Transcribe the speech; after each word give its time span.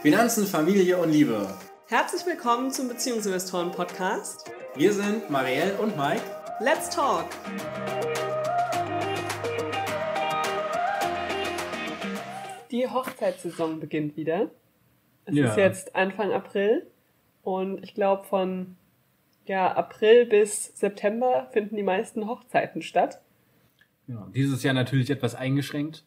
Finanzen, 0.00 0.46
Familie 0.46 0.98
und 0.98 1.10
Liebe. 1.10 1.52
Herzlich 1.88 2.24
willkommen 2.26 2.70
zum 2.70 2.88
Beziehungsinvestoren 2.88 3.70
Podcast. 3.72 4.50
Wir 4.74 4.92
sind 4.92 5.28
Marielle 5.30 5.74
und 5.78 5.96
Mike. 5.96 6.22
Let's 6.60 6.88
talk! 6.90 7.26
Die 12.70 12.88
Hochzeitssaison 12.88 13.80
beginnt 13.80 14.16
wieder. 14.16 14.50
Es 15.26 15.34
Ja. 15.34 15.48
ist 15.50 15.56
jetzt 15.56 15.94
Anfang 15.96 16.32
April 16.32 16.86
und 17.42 17.82
ich 17.84 17.94
glaube 17.94 18.24
von 18.24 18.76
ja, 19.46 19.72
April 19.72 20.26
bis 20.26 20.72
September 20.78 21.48
finden 21.52 21.76
die 21.76 21.82
meisten 21.82 22.26
Hochzeiten 22.28 22.80
statt. 22.82 23.20
Genau. 24.06 24.26
Dieses 24.34 24.62
Jahr 24.62 24.74
natürlich 24.74 25.10
etwas 25.10 25.34
eingeschränkt. 25.34 26.04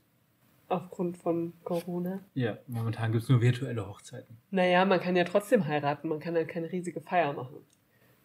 Aufgrund 0.67 1.17
von 1.17 1.53
Corona. 1.63 2.21
Ja, 2.33 2.57
momentan 2.67 3.11
gibt 3.11 3.23
es 3.23 3.29
nur 3.29 3.39
virtuelle 3.41 3.87
Hochzeiten. 3.87 4.37
Naja, 4.49 4.83
man 4.85 4.99
kann 4.99 5.15
ja 5.15 5.23
trotzdem 5.23 5.67
heiraten, 5.67 6.07
man 6.09 6.19
kann 6.19 6.33
dann 6.33 6.47
keine 6.47 6.71
riesige 6.71 7.01
Feier 7.01 7.33
machen. 7.33 7.57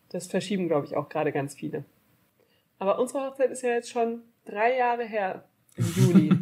Das 0.08 0.26
verschieben, 0.26 0.66
glaube 0.66 0.86
ich, 0.86 0.96
auch 0.96 1.08
gerade 1.08 1.32
ganz 1.32 1.54
viele. 1.54 1.84
Aber 2.78 2.98
unsere 2.98 3.26
Hochzeit 3.26 3.50
ist 3.50 3.62
ja 3.62 3.70
jetzt 3.70 3.90
schon 3.90 4.22
drei 4.46 4.76
Jahre 4.76 5.04
her, 5.04 5.44
im 5.76 5.84
Juli. 5.96 6.32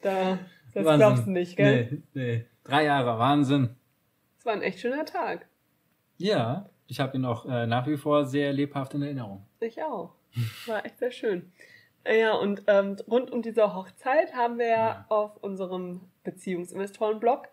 da, 0.00 0.38
das 0.74 0.84
Wahnsinn. 0.84 0.98
glaubst 0.98 1.26
du 1.26 1.30
nicht, 1.30 1.56
gell? 1.56 2.02
Nee, 2.14 2.20
nee. 2.20 2.46
Drei 2.64 2.84
Jahre, 2.84 3.18
Wahnsinn. 3.18 3.76
Es 4.38 4.44
war 4.44 4.52
ein 4.54 4.62
echt 4.62 4.80
schöner 4.80 5.04
Tag. 5.04 5.46
Ja, 6.18 6.68
ich 6.86 7.00
habe 7.00 7.16
ihn 7.16 7.24
auch 7.24 7.46
äh, 7.46 7.66
nach 7.66 7.86
wie 7.86 7.96
vor 7.96 8.26
sehr 8.26 8.52
lebhaft 8.52 8.94
in 8.94 9.02
Erinnerung. 9.02 9.46
Ich 9.60 9.82
auch. 9.82 10.14
War 10.66 10.84
echt 10.84 10.98
sehr 10.98 11.12
schön. 11.12 11.52
Ja, 12.06 12.34
und 12.34 12.64
ähm, 12.66 12.96
rund 13.08 13.30
um 13.30 13.42
diese 13.42 13.74
Hochzeit 13.74 14.34
haben 14.34 14.58
wir 14.58 14.68
ja 14.68 15.04
auf 15.08 15.36
unserem 15.42 16.00
Beziehungsinvestoren-Blog 16.24 17.48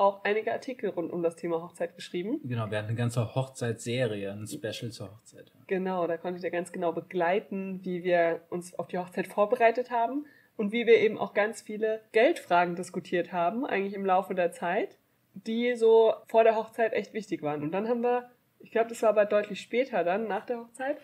auch 0.00 0.24
einige 0.24 0.52
Artikel 0.52 0.88
rund 0.90 1.12
um 1.12 1.22
das 1.22 1.36
Thema 1.36 1.62
Hochzeit 1.62 1.94
geschrieben. 1.94 2.40
Genau, 2.42 2.70
wir 2.70 2.78
hatten 2.78 2.88
eine 2.88 2.96
ganze 2.96 3.34
Hochzeitsserie, 3.34 4.32
ein 4.32 4.46
Special 4.46 4.90
zur 4.90 5.10
Hochzeit. 5.10 5.52
ja. 5.54 5.60
Genau, 5.66 6.06
da 6.06 6.16
konnte 6.16 6.36
ich 6.36 6.42
dir 6.42 6.50
ganz 6.50 6.72
genau 6.72 6.92
begleiten, 6.92 7.80
wie 7.84 8.02
wir 8.02 8.40
uns 8.48 8.74
auf 8.78 8.88
die 8.88 8.96
Hochzeit 8.96 9.26
vorbereitet 9.26 9.90
haben 9.90 10.24
und 10.56 10.72
wie 10.72 10.86
wir 10.86 10.98
eben 10.98 11.18
auch 11.18 11.34
ganz 11.34 11.60
viele 11.60 12.00
Geldfragen 12.12 12.76
diskutiert 12.76 13.30
haben, 13.32 13.66
eigentlich 13.66 13.92
im 13.92 14.06
Laufe 14.06 14.34
der 14.34 14.52
Zeit, 14.52 14.96
die 15.34 15.74
so 15.74 16.14
vor 16.28 16.44
der 16.44 16.56
Hochzeit 16.56 16.94
echt 16.94 17.12
wichtig 17.12 17.42
waren. 17.42 17.62
Und 17.62 17.72
dann 17.72 17.86
haben 17.86 18.00
wir, 18.00 18.30
ich 18.58 18.70
glaube, 18.70 18.88
das 18.88 19.02
war 19.02 19.10
aber 19.10 19.26
deutlich 19.26 19.60
später 19.60 20.02
dann, 20.02 20.26
nach 20.26 20.46
der 20.46 20.60
Hochzeit, 20.60 20.96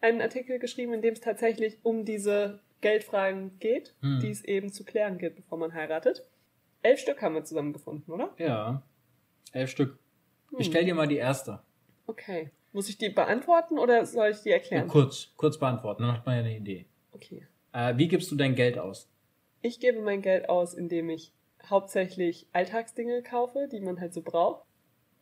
einen 0.00 0.20
Artikel 0.20 0.58
geschrieben, 0.58 0.92
in 0.94 1.02
dem 1.02 1.14
es 1.14 1.20
tatsächlich 1.20 1.78
um 1.82 2.04
diese 2.04 2.60
Geldfragen 2.80 3.58
geht, 3.58 3.94
Hm. 4.00 4.20
die 4.20 4.30
es 4.30 4.42
eben 4.44 4.72
zu 4.72 4.84
klären 4.84 5.18
gilt, 5.18 5.36
bevor 5.36 5.58
man 5.58 5.74
heiratet. 5.74 6.24
Elf 6.82 7.00
Stück 7.00 7.20
haben 7.20 7.34
wir 7.34 7.44
zusammengefunden, 7.44 8.12
oder? 8.12 8.30
Ja, 8.38 8.82
elf 9.52 9.70
Stück. 9.70 9.98
Ich 10.58 10.66
Hm. 10.66 10.72
stell 10.72 10.84
dir 10.84 10.94
mal 10.94 11.06
die 11.08 11.16
erste. 11.18 11.60
Okay. 12.06 12.50
Muss 12.72 12.88
ich 12.88 12.96
die 12.98 13.08
beantworten 13.10 13.78
oder 13.78 14.06
soll 14.06 14.30
ich 14.30 14.42
die 14.42 14.50
erklären? 14.50 14.86
Kurz, 14.88 15.28
kurz 15.36 15.58
beantworten, 15.58 16.02
dann 16.04 16.12
hat 16.16 16.24
man 16.24 16.36
ja 16.36 16.40
eine 16.42 16.56
Idee. 16.56 16.86
Okay. 17.12 17.46
Äh, 17.72 17.96
wie 17.96 18.08
gibst 18.08 18.30
du 18.30 18.36
dein 18.36 18.54
Geld 18.54 18.78
aus? 18.78 19.08
Ich 19.60 19.80
gebe 19.80 20.00
mein 20.00 20.22
Geld 20.22 20.48
aus, 20.48 20.74
indem 20.74 21.10
ich 21.10 21.32
hauptsächlich 21.68 22.46
Alltagsdinge 22.52 23.22
kaufe, 23.22 23.68
die 23.70 23.80
man 23.80 24.00
halt 24.00 24.14
so 24.14 24.22
braucht. 24.22 24.64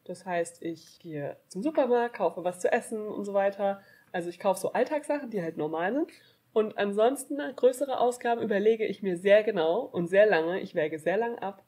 Das 0.04 0.24
heißt, 0.24 0.62
ich 0.62 0.98
gehe 1.00 1.36
zum 1.48 1.62
Supermarkt, 1.62 2.16
kaufe 2.16 2.44
was 2.44 2.60
zu 2.60 2.70
essen 2.72 3.06
und 3.06 3.24
so 3.24 3.34
weiter. 3.34 3.80
Also 4.12 4.28
ich 4.28 4.38
kaufe 4.38 4.60
so 4.60 4.72
Alltagssachen, 4.72 5.30
die 5.30 5.42
halt 5.42 5.56
normal 5.56 5.92
sind. 5.92 6.10
Und 6.52 6.78
ansonsten 6.78 7.38
größere 7.56 8.00
Ausgaben 8.00 8.42
überlege 8.42 8.84
ich 8.86 9.02
mir 9.02 9.16
sehr 9.16 9.42
genau 9.42 9.80
und 9.80 10.06
sehr 10.08 10.26
lange. 10.26 10.60
Ich 10.60 10.74
wäge 10.74 10.98
sehr 10.98 11.16
lang 11.18 11.38
ab. 11.38 11.62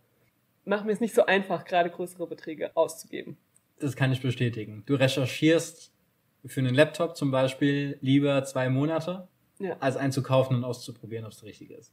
Mache 0.65 0.85
mir 0.87 0.93
es 0.93 1.01
nicht 1.01 1.15
so 1.15 1.27
einfach, 1.27 1.65
gerade 1.65 1.91
größere 1.91 2.27
Beträge 2.27 2.75
auszugeben. 2.77 3.37
Das 3.79 3.97
kann 3.97 4.13
ich 4.13 4.21
bestätigen. 4.21 4.83
Du 4.87 4.95
recherchierst 4.95 5.93
für 6.45 6.61
einen 6.61 6.75
Laptop 6.75 7.17
zum 7.17 7.31
Beispiel 7.31 7.99
lieber 8.01 8.43
zwei 8.45 8.69
Monate, 8.69 9.29
Ja, 9.59 9.77
als 9.81 9.97
einen 9.97 10.13
zu 10.13 10.23
kaufen 10.23 10.57
und 10.57 10.65
auszuprobieren, 10.65 11.25
ob 11.25 11.33
es 11.33 11.39
der 11.41 11.49
richtige 11.49 11.75
ist. 11.75 11.93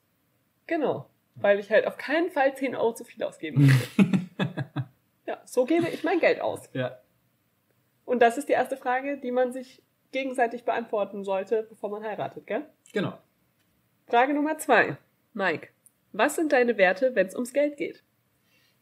genau. 0.65 1.09
Weil 1.39 1.59
ich 1.59 1.69
halt 1.69 1.85
auf 1.85 1.97
keinen 1.97 2.31
Fall 2.31 2.55
10 2.57 2.75
Euro 2.75 2.95
zu 2.95 3.03
viel 3.03 3.21
ausgeben 3.23 3.67
möchte. 3.67 4.25
ja, 5.27 5.39
so 5.45 5.65
gebe 5.65 5.87
ich 5.87 6.03
mein 6.03 6.19
Geld 6.19 6.41
aus. 6.41 6.67
Ja. 6.73 6.97
Und 8.05 8.23
das 8.23 8.39
ist 8.39 8.49
die 8.49 8.53
erste 8.53 8.75
Frage, 8.75 9.19
die 9.19 9.29
man 9.29 9.51
sich 9.53 9.83
gegenseitig 10.11 10.63
beantworten 10.63 11.23
sollte, 11.23 11.63
bevor 11.69 11.89
man 11.89 12.03
heiratet, 12.03 12.47
gell? 12.47 12.65
Genau. 12.93 13.17
Frage 14.07 14.33
Nummer 14.33 14.57
zwei. 14.57 14.97
Mike, 15.33 15.69
was 16.13 16.35
sind 16.35 16.51
deine 16.51 16.77
Werte, 16.77 17.13
wenn 17.15 17.27
es 17.27 17.35
ums 17.35 17.53
Geld 17.53 17.77
geht? 17.77 18.03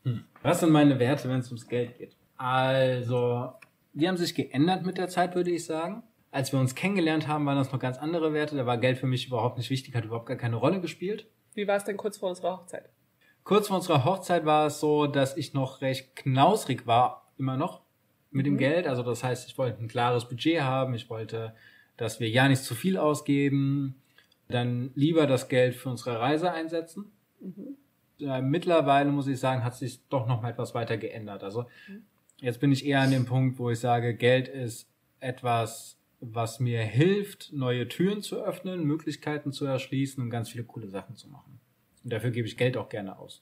Hm. 0.03 0.25
Was 0.43 0.59
sind 0.59 0.71
meine 0.71 0.99
Werte, 0.99 1.29
wenn 1.29 1.39
es 1.39 1.47
ums 1.47 1.67
Geld 1.67 1.97
geht? 1.97 2.15
Also, 2.37 3.53
die 3.93 4.07
haben 4.07 4.17
sich 4.17 4.35
geändert 4.35 4.85
mit 4.85 4.97
der 4.97 5.07
Zeit, 5.07 5.35
würde 5.35 5.51
ich 5.51 5.65
sagen. 5.65 6.03
Als 6.31 6.51
wir 6.51 6.59
uns 6.59 6.75
kennengelernt 6.75 7.27
haben, 7.27 7.45
waren 7.45 7.57
das 7.57 7.71
noch 7.71 7.79
ganz 7.79 7.97
andere 7.97 8.33
Werte. 8.33 8.55
Da 8.57 8.65
war 8.65 8.77
Geld 8.77 8.97
für 8.97 9.07
mich 9.07 9.27
überhaupt 9.27 9.57
nicht 9.57 9.69
wichtig, 9.69 9.95
hat 9.95 10.05
überhaupt 10.05 10.25
gar 10.25 10.37
keine 10.37 10.57
Rolle 10.57 10.81
gespielt. 10.81 11.27
Wie 11.53 11.67
war 11.67 11.77
es 11.77 11.85
denn 11.85 11.97
kurz 11.97 12.17
vor 12.17 12.29
unserer 12.29 12.57
Hochzeit? 12.57 12.89
Kurz 13.45 13.67
vor 13.67 13.77
unserer 13.77 14.03
Hochzeit 14.03 14.45
war 14.45 14.67
es 14.67 14.79
so, 14.79 15.07
dass 15.07 15.37
ich 15.37 15.53
noch 15.53 15.81
recht 15.81 16.15
knausrig 16.15 16.85
war, 16.85 17.31
immer 17.37 17.57
noch, 17.57 17.84
mit 18.35 18.46
dem 18.46 18.53
Mhm. 18.56 18.59
Geld. 18.59 18.88
Also 18.88 19.01
das 19.03 19.23
heißt, 19.23 19.47
ich 19.50 19.57
wollte 19.57 19.81
ein 19.81 19.88
klares 19.88 20.28
Budget 20.28 20.62
haben. 20.62 20.94
Ich 20.94 21.09
wollte, 21.09 21.56
dass 21.97 22.19
wir 22.19 22.29
ja 22.29 22.47
nicht 22.47 22.63
zu 22.63 22.75
viel 22.75 22.97
ausgeben. 22.97 23.96
Dann 24.47 24.91
lieber 24.96 25.25
das 25.25 25.47
Geld 25.50 25.75
für 25.75 25.90
unsere 25.90 26.19
Reise 26.19 26.51
einsetzen. 26.51 27.12
Mhm. 27.40 27.78
Äh, 28.19 28.41
mittlerweile 28.41 29.12
muss 29.12 29.28
ich 29.28 29.40
sagen, 29.40 29.63
hat 29.63 29.75
sich 29.75 30.00
doch 30.09 30.28
noch 30.28 30.41
mal 30.41 30.50
etwas 30.51 30.73
weiter 30.75 30.97
geändert. 30.97 31.44
Also 31.44 31.66
Mhm. 31.88 32.03
jetzt 32.41 32.59
bin 32.59 32.72
ich 32.72 32.85
eher 32.85 33.01
an 33.01 33.12
dem 33.12 33.25
Punkt, 33.25 33.57
wo 33.59 33.69
ich 33.69 33.79
sage, 33.79 34.16
Geld 34.16 34.47
ist 34.47 34.88
etwas, 35.19 35.97
was 36.19 36.59
mir 36.59 36.81
hilft, 36.81 37.52
neue 37.53 37.88
Türen 37.88 38.22
zu 38.22 38.41
öffnen, 38.44 38.84
Möglichkeiten 38.85 39.52
zu 39.52 39.66
erschließen 39.66 40.22
und 40.23 40.29
ganz 40.29 40.50
viele 40.50 40.63
coole 40.63 40.88
Sachen 40.88 41.16
zu 41.16 41.28
machen. 41.29 41.59
Und 42.03 42.13
dafür 42.13 42.31
gebe 42.31 42.47
ich 42.47 42.57
Geld 42.57 42.78
auch 42.78 42.90
gerne 42.90 43.17
aus. 43.17 43.41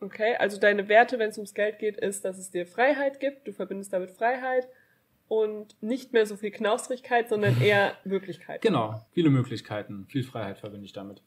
Okay, 0.00 0.36
also 0.36 0.58
deine 0.60 0.88
Werte, 0.88 1.18
wenn 1.18 1.30
es 1.30 1.38
ums 1.38 1.54
Geld 1.54 1.78
geht, 1.78 1.96
ist, 1.96 2.24
dass 2.24 2.38
es 2.38 2.50
dir 2.50 2.66
Freiheit 2.66 3.18
gibt. 3.20 3.48
Du 3.48 3.52
verbindest 3.52 3.92
damit 3.92 4.10
Freiheit 4.12 4.68
und 5.26 5.76
nicht 5.82 6.12
mehr 6.12 6.24
so 6.24 6.36
viel 6.36 6.50
Knausrigkeit, 6.52 7.28
sondern 7.28 7.60
eher 7.60 7.94
Möglichkeit. 8.04 8.62
Genau, 8.62 9.04
viele 9.12 9.30
Möglichkeiten, 9.30 10.06
viel 10.06 10.22
Freiheit 10.22 10.58
verbinde 10.58 10.84
ich 10.86 10.92
damit, 10.92 11.22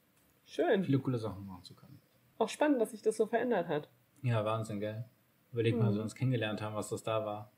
Schön. 0.45 0.83
viele 0.85 0.99
coole 0.99 1.17
Sachen 1.19 1.45
machen 1.45 1.63
zu 1.63 1.75
können. 1.75 1.99
Auch 2.37 2.49
spannend, 2.49 2.81
dass 2.81 2.91
sich 2.91 3.01
das 3.01 3.17
so 3.17 3.27
verändert 3.27 3.67
hat. 3.67 3.89
Ja, 4.23 4.43
Wahnsinn, 4.45 4.79
gell? 4.79 5.03
Überleg 5.51 5.75
mal, 5.75 5.81
Mhm. 5.81 5.87
als 5.87 5.95
wir 5.97 6.03
uns 6.03 6.15
kennengelernt 6.15 6.61
haben, 6.61 6.75
was 6.75 6.89
das 6.89 7.03
da 7.03 7.25
war. 7.25 7.51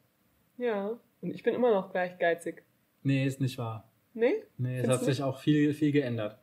Ja. 0.57 0.97
Und 1.21 1.29
ich 1.33 1.43
bin 1.43 1.53
immer 1.53 1.71
noch 1.71 1.91
gleich 1.91 2.17
geizig. 2.17 2.63
Nee, 3.03 3.25
ist 3.25 3.39
nicht 3.39 3.57
wahr. 3.57 3.87
Nee? 4.13 4.43
Nee, 4.57 4.75
es 4.77 4.81
Findest 4.81 4.89
hat 4.89 5.01
du? 5.01 5.05
sich 5.05 5.23
auch 5.23 5.39
viel, 5.39 5.73
viel 5.73 5.91
geändert. 5.91 6.37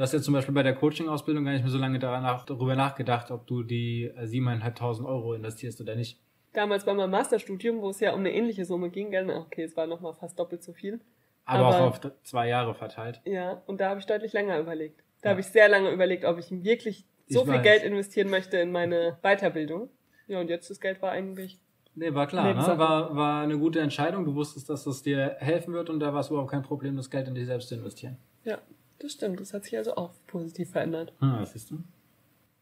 Du 0.00 0.04
hast 0.04 0.14
ja 0.14 0.20
zum 0.22 0.32
Beispiel 0.32 0.54
bei 0.54 0.62
der 0.62 0.74
Coaching-Ausbildung 0.74 1.44
gar 1.44 1.52
nicht 1.52 1.60
mehr 1.60 1.70
so 1.70 1.76
lange 1.76 1.98
danach, 1.98 2.46
darüber 2.46 2.74
nachgedacht, 2.74 3.30
ob 3.30 3.46
du 3.46 3.62
die 3.62 4.04
äh, 4.04 4.22
7.500 4.24 5.04
Euro 5.04 5.34
investierst 5.34 5.78
oder 5.82 5.94
nicht. 5.94 6.18
Damals 6.54 6.86
bei 6.86 6.94
meinem 6.94 7.10
Masterstudium, 7.10 7.82
wo 7.82 7.90
es 7.90 8.00
ja 8.00 8.14
um 8.14 8.20
eine 8.20 8.32
ähnliche 8.32 8.64
Summe 8.64 8.88
ging, 8.88 9.10
gell? 9.10 9.28
Okay, 9.28 9.62
es 9.62 9.76
war 9.76 9.86
nochmal 9.86 10.14
fast 10.14 10.38
doppelt 10.38 10.62
so 10.62 10.72
viel. 10.72 11.00
Aber, 11.44 11.66
Aber- 11.66 11.76
auch 11.76 11.86
auf 11.88 12.00
zwei 12.22 12.48
Jahre 12.48 12.74
verteilt. 12.74 13.20
Ja, 13.26 13.60
und 13.66 13.82
da 13.82 13.90
habe 13.90 14.00
ich 14.00 14.06
deutlich 14.06 14.32
länger 14.32 14.58
überlegt. 14.58 15.04
Da 15.20 15.28
Ja. 15.28 15.30
habe 15.32 15.42
ich 15.42 15.48
sehr 15.48 15.68
lange 15.68 15.90
überlegt, 15.90 16.24
ob 16.24 16.38
ich 16.38 16.50
wirklich 16.50 17.04
so 17.28 17.40
Ich 17.40 17.44
viel 17.44 17.54
weiß. 17.56 17.62
Geld 17.62 17.82
investieren 17.82 18.30
möchte 18.30 18.56
in 18.56 18.72
meine 18.72 19.18
Weiterbildung. 19.20 19.90
Ja, 20.28 20.40
und 20.40 20.48
jetzt 20.48 20.70
das 20.70 20.80
Geld 20.80 21.02
war 21.02 21.10
eigentlich. 21.12 21.60
Nee, 21.94 22.14
war 22.14 22.26
klar, 22.26 22.54
ne? 22.54 22.78
War, 22.78 23.14
war 23.14 23.42
eine 23.42 23.58
gute 23.58 23.80
Entscheidung. 23.80 24.24
Du 24.24 24.34
wusstest, 24.34 24.70
dass 24.70 24.84
das 24.84 25.02
dir 25.02 25.36
helfen 25.40 25.74
wird 25.74 25.90
und 25.90 26.00
da 26.00 26.14
war 26.14 26.20
es 26.20 26.30
überhaupt 26.30 26.52
kein 26.52 26.62
Problem, 26.62 26.96
das 26.96 27.10
Geld 27.10 27.28
in 27.28 27.34
dich 27.34 27.44
selbst 27.44 27.68
zu 27.68 27.74
investieren. 27.74 28.16
Ja, 28.44 28.56
das 29.00 29.12
stimmt. 29.12 29.40
Das 29.40 29.52
hat 29.52 29.64
sich 29.64 29.76
also 29.76 29.96
auch 29.96 30.12
positiv 30.26 30.70
verändert. 30.70 31.12
Hm, 31.18 31.40
was 31.40 31.52
siehst 31.52 31.70
du? 31.70 31.82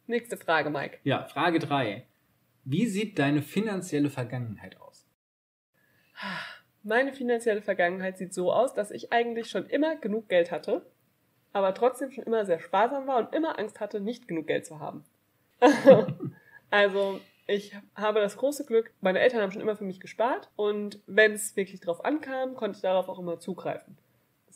Nächste 0.06 0.36
Frage, 0.36 0.70
Mike. 0.70 0.98
Ja, 1.04 1.24
Frage 1.24 1.58
drei. 1.58 2.06
Wie 2.64 2.86
sieht 2.86 3.18
deine 3.18 3.42
finanzielle 3.42 4.10
Vergangenheit 4.10 4.80
aus? 4.80 5.06
Meine 6.82 7.12
finanzielle 7.12 7.62
Vergangenheit 7.62 8.18
sieht 8.18 8.32
so 8.32 8.52
aus, 8.52 8.72
dass 8.72 8.90
ich 8.90 9.12
eigentlich 9.12 9.50
schon 9.50 9.66
immer 9.66 9.96
genug 9.96 10.28
Geld 10.28 10.50
hatte, 10.50 10.86
aber 11.52 11.74
trotzdem 11.74 12.10
schon 12.10 12.24
immer 12.24 12.46
sehr 12.46 12.60
sparsam 12.60 13.06
war 13.06 13.18
und 13.18 13.34
immer 13.34 13.58
Angst 13.58 13.80
hatte, 13.80 14.00
nicht 14.00 14.28
genug 14.28 14.46
Geld 14.46 14.64
zu 14.64 14.80
haben. 14.80 15.04
also, 16.70 17.20
ich 17.46 17.74
habe 17.94 18.20
das 18.20 18.36
große 18.36 18.64
Glück, 18.64 18.92
meine 19.00 19.18
Eltern 19.20 19.42
haben 19.42 19.52
schon 19.52 19.62
immer 19.62 19.76
für 19.76 19.84
mich 19.84 20.00
gespart 20.00 20.50
und 20.56 21.00
wenn 21.06 21.32
es 21.32 21.56
wirklich 21.56 21.80
drauf 21.80 22.04
ankam, 22.04 22.54
konnte 22.54 22.76
ich 22.76 22.82
darauf 22.82 23.08
auch 23.08 23.18
immer 23.18 23.40
zugreifen. 23.40 23.98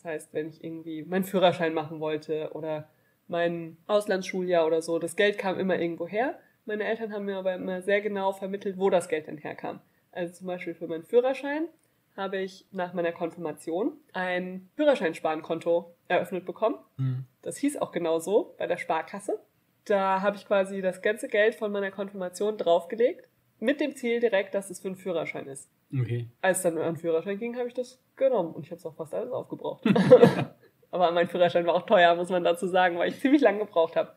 Das 0.02 0.12
heißt, 0.12 0.34
wenn 0.34 0.48
ich 0.48 0.62
irgendwie 0.64 1.02
meinen 1.02 1.24
Führerschein 1.24 1.74
machen 1.74 2.00
wollte 2.00 2.50
oder 2.54 2.88
mein 3.28 3.76
Auslandsschuljahr 3.86 4.66
oder 4.66 4.82
so, 4.82 4.98
das 4.98 5.16
Geld 5.16 5.38
kam 5.38 5.58
immer 5.58 5.78
irgendwo 5.78 6.08
her. 6.08 6.38
Meine 6.64 6.84
Eltern 6.84 7.12
haben 7.12 7.24
mir 7.24 7.36
aber 7.36 7.54
immer 7.54 7.82
sehr 7.82 8.00
genau 8.00 8.32
vermittelt, 8.32 8.78
wo 8.78 8.90
das 8.90 9.08
Geld 9.08 9.26
denn 9.26 9.38
herkam. 9.38 9.80
Also 10.10 10.34
zum 10.34 10.46
Beispiel 10.48 10.74
für 10.74 10.86
meinen 10.86 11.04
Führerschein 11.04 11.68
habe 12.16 12.38
ich 12.38 12.66
nach 12.72 12.92
meiner 12.92 13.12
Konfirmation 13.12 13.92
ein 14.12 14.68
Führerscheinsparenkonto 14.76 15.94
eröffnet 16.08 16.44
bekommen. 16.44 16.76
Hm. 16.96 17.24
Das 17.40 17.56
hieß 17.56 17.78
auch 17.78 17.92
genau 17.92 18.18
so 18.18 18.54
bei 18.58 18.66
der 18.66 18.76
Sparkasse. 18.76 19.40
Da 19.84 20.20
habe 20.20 20.36
ich 20.36 20.46
quasi 20.46 20.82
das 20.82 21.00
ganze 21.00 21.28
Geld 21.28 21.54
von 21.54 21.72
meiner 21.72 21.90
Konfirmation 21.90 22.58
draufgelegt, 22.58 23.28
mit 23.58 23.80
dem 23.80 23.96
Ziel 23.96 24.20
direkt, 24.20 24.54
dass 24.54 24.70
es 24.70 24.80
für 24.80 24.88
einen 24.88 24.96
Führerschein 24.96 25.46
ist. 25.46 25.70
Okay. 25.94 26.28
Als 26.40 26.58
es 26.58 26.62
dann 26.62 26.78
an 26.78 26.94
den 26.94 26.96
Führerschein 26.96 27.38
ging, 27.38 27.56
habe 27.56 27.68
ich 27.68 27.74
das 27.74 28.00
genommen 28.16 28.54
und 28.54 28.64
ich 28.64 28.70
habe 28.70 28.78
es 28.78 28.86
auch 28.86 28.94
fast 28.94 29.12
alles 29.14 29.30
aufgebraucht. 29.30 29.84
Aber 30.90 31.10
mein 31.12 31.26
Führerschein 31.26 31.66
war 31.66 31.74
auch 31.74 31.86
teuer, 31.86 32.14
muss 32.14 32.28
man 32.30 32.44
dazu 32.44 32.66
sagen, 32.66 32.98
weil 32.98 33.08
ich 33.10 33.20
ziemlich 33.20 33.40
lange 33.42 33.60
gebraucht 33.60 33.96
habe. 33.96 34.14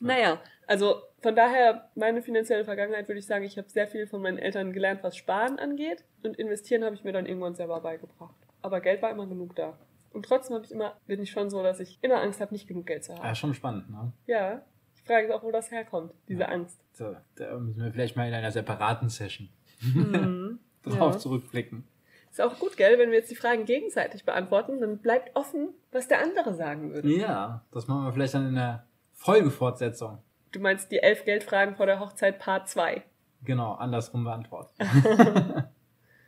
Naja, 0.00 0.40
also 0.66 0.96
von 1.20 1.34
daher, 1.34 1.90
meine 1.94 2.22
finanzielle 2.22 2.64
Vergangenheit 2.64 3.08
würde 3.08 3.18
ich 3.18 3.26
sagen, 3.26 3.44
ich 3.44 3.58
habe 3.58 3.68
sehr 3.68 3.88
viel 3.88 4.06
von 4.06 4.22
meinen 4.22 4.38
Eltern 4.38 4.72
gelernt, 4.72 5.02
was 5.02 5.16
Sparen 5.16 5.58
angeht. 5.58 6.04
Und 6.22 6.36
investieren 6.38 6.84
habe 6.84 6.94
ich 6.94 7.02
mir 7.04 7.12
dann 7.12 7.26
irgendwann 7.26 7.54
selber 7.54 7.80
beigebracht. 7.80 8.36
Aber 8.62 8.80
Geld 8.80 9.02
war 9.02 9.10
immer 9.10 9.26
genug 9.26 9.56
da. 9.56 9.78
Und 10.12 10.24
trotzdem 10.24 10.54
habe 10.54 10.64
ich 10.64 10.70
immer, 10.72 10.96
bin 11.06 11.20
ich 11.22 11.30
schon 11.30 11.50
so, 11.50 11.62
dass 11.62 11.80
ich 11.80 11.98
immer 12.02 12.20
Angst 12.20 12.40
habe, 12.40 12.54
nicht 12.54 12.68
genug 12.68 12.86
Geld 12.86 13.04
zu 13.04 13.14
haben. 13.14 13.24
Ja, 13.24 13.34
schon 13.34 13.54
spannend, 13.54 13.90
ne? 13.90 14.12
Ja. 14.26 14.62
Ich 14.94 15.02
frage 15.02 15.26
mich 15.26 15.34
auch, 15.34 15.42
wo 15.42 15.50
das 15.50 15.70
herkommt, 15.70 16.12
diese 16.28 16.42
Ja. 16.42 16.48
Angst. 16.48 16.80
So, 16.92 17.16
da 17.36 17.56
müssen 17.58 17.82
wir 17.82 17.90
vielleicht 17.92 18.16
mal 18.16 18.28
in 18.28 18.34
einer 18.34 18.50
separaten 18.50 19.08
Session 19.08 19.48
Mhm. 19.80 20.47
drauf 20.90 21.14
Ja. 21.14 21.18
zurückblicken. 21.18 21.84
Ist 22.30 22.40
auch 22.40 22.58
gut, 22.58 22.76
gell? 22.76 22.98
Wenn 22.98 23.10
wir 23.10 23.18
jetzt 23.18 23.30
die 23.30 23.36
Fragen 23.36 23.64
gegenseitig 23.64 24.24
beantworten, 24.24 24.80
dann 24.80 24.98
bleibt 24.98 25.34
offen, 25.34 25.70
was 25.92 26.08
der 26.08 26.20
andere 26.22 26.54
sagen 26.54 26.92
würde. 26.92 27.08
Ja, 27.08 27.64
das 27.72 27.88
machen 27.88 28.04
wir 28.04 28.12
vielleicht 28.12 28.34
dann 28.34 28.48
in 28.48 28.54
der 28.54 28.86
Folgefortsetzung. 29.14 30.18
Du 30.52 30.60
meinst 30.60 30.90
die 30.92 30.98
elf 30.98 31.24
Geldfragen 31.24 31.74
vor 31.76 31.86
der 31.86 32.00
Hochzeit 32.00 32.38
Part 32.38 32.68
2. 32.68 33.02
Genau, 33.44 33.72
andersrum 33.74 34.24
beantworten. 34.24 34.72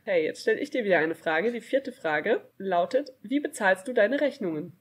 Hey, 0.03 0.23
jetzt 0.25 0.41
stelle 0.41 0.59
ich 0.59 0.71
dir 0.71 0.83
wieder 0.83 0.97
eine 0.97 1.13
Frage. 1.13 1.51
Die 1.51 1.61
vierte 1.61 1.91
Frage 1.91 2.41
lautet, 2.57 3.11
wie 3.21 3.39
bezahlst 3.39 3.87
du 3.87 3.93
deine 3.93 4.19
Rechnungen? 4.19 4.73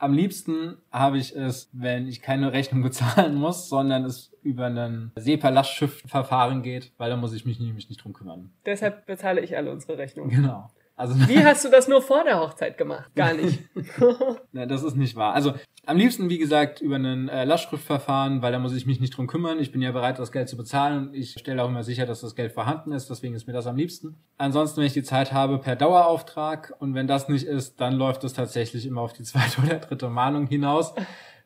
Am 0.00 0.14
liebsten 0.14 0.78
habe 0.90 1.18
ich 1.18 1.36
es, 1.36 1.68
wenn 1.72 2.08
ich 2.08 2.22
keine 2.22 2.52
Rechnung 2.52 2.82
bezahlen 2.90 3.34
muss, 3.34 3.68
sondern 3.68 4.04
es 4.04 4.32
über 4.42 4.66
ein 4.66 5.12
SEPA-Lastschriftverfahren 5.16 6.62
geht, 6.62 6.92
weil 6.96 7.10
da 7.10 7.16
muss 7.16 7.34
ich 7.34 7.44
mich 7.44 7.60
nämlich 7.60 7.90
nicht 7.90 8.02
drum 8.02 8.14
kümmern. 8.14 8.50
Deshalb 8.64 9.04
bezahle 9.04 9.42
ich 9.42 9.56
alle 9.58 9.70
unsere 9.70 9.98
Rechnungen. 9.98 10.30
Genau. 10.30 10.70
Also, 11.00 11.14
Wie 11.30 11.42
hast 11.42 11.64
du 11.64 11.70
das 11.70 11.88
nur 11.88 12.02
vor 12.02 12.24
der 12.24 12.38
Hochzeit 12.38 12.76
gemacht? 12.76 13.10
Gar 13.14 13.32
nicht. 13.32 13.60
ne, 14.52 14.66
das 14.66 14.82
ist 14.82 14.96
nicht 14.96 15.16
wahr. 15.16 15.32
Also, 15.32 15.54
am 15.86 15.96
liebsten, 15.96 16.28
wie 16.28 16.36
gesagt, 16.36 16.82
über 16.82 16.96
ein 16.96 17.30
äh, 17.30 17.44
Lastschriftverfahren, 17.44 18.42
weil 18.42 18.52
da 18.52 18.58
muss 18.58 18.74
ich 18.74 18.84
mich 18.84 19.00
nicht 19.00 19.16
drum 19.16 19.26
kümmern. 19.26 19.60
Ich 19.60 19.72
bin 19.72 19.80
ja 19.80 19.92
bereit, 19.92 20.18
das 20.18 20.30
Geld 20.30 20.50
zu 20.50 20.58
bezahlen 20.58 21.08
und 21.08 21.14
ich 21.14 21.32
stelle 21.38 21.64
auch 21.64 21.68
immer 21.68 21.84
sicher, 21.84 22.04
dass 22.04 22.20
das 22.20 22.34
Geld 22.34 22.52
vorhanden 22.52 22.92
ist. 22.92 23.08
Deswegen 23.08 23.34
ist 23.34 23.46
mir 23.46 23.54
das 23.54 23.66
am 23.66 23.76
liebsten. 23.76 24.16
Ansonsten, 24.36 24.80
wenn 24.80 24.88
ich 24.88 24.92
die 24.92 25.02
Zeit 25.02 25.32
habe, 25.32 25.56
per 25.58 25.74
Dauerauftrag. 25.74 26.74
Und 26.80 26.94
wenn 26.94 27.06
das 27.06 27.30
nicht 27.30 27.46
ist, 27.46 27.80
dann 27.80 27.94
läuft 27.94 28.22
es 28.24 28.34
tatsächlich 28.34 28.84
immer 28.84 29.00
auf 29.00 29.14
die 29.14 29.22
zweite 29.22 29.62
oder 29.62 29.76
dritte 29.76 30.10
Mahnung 30.10 30.48
hinaus. 30.48 30.92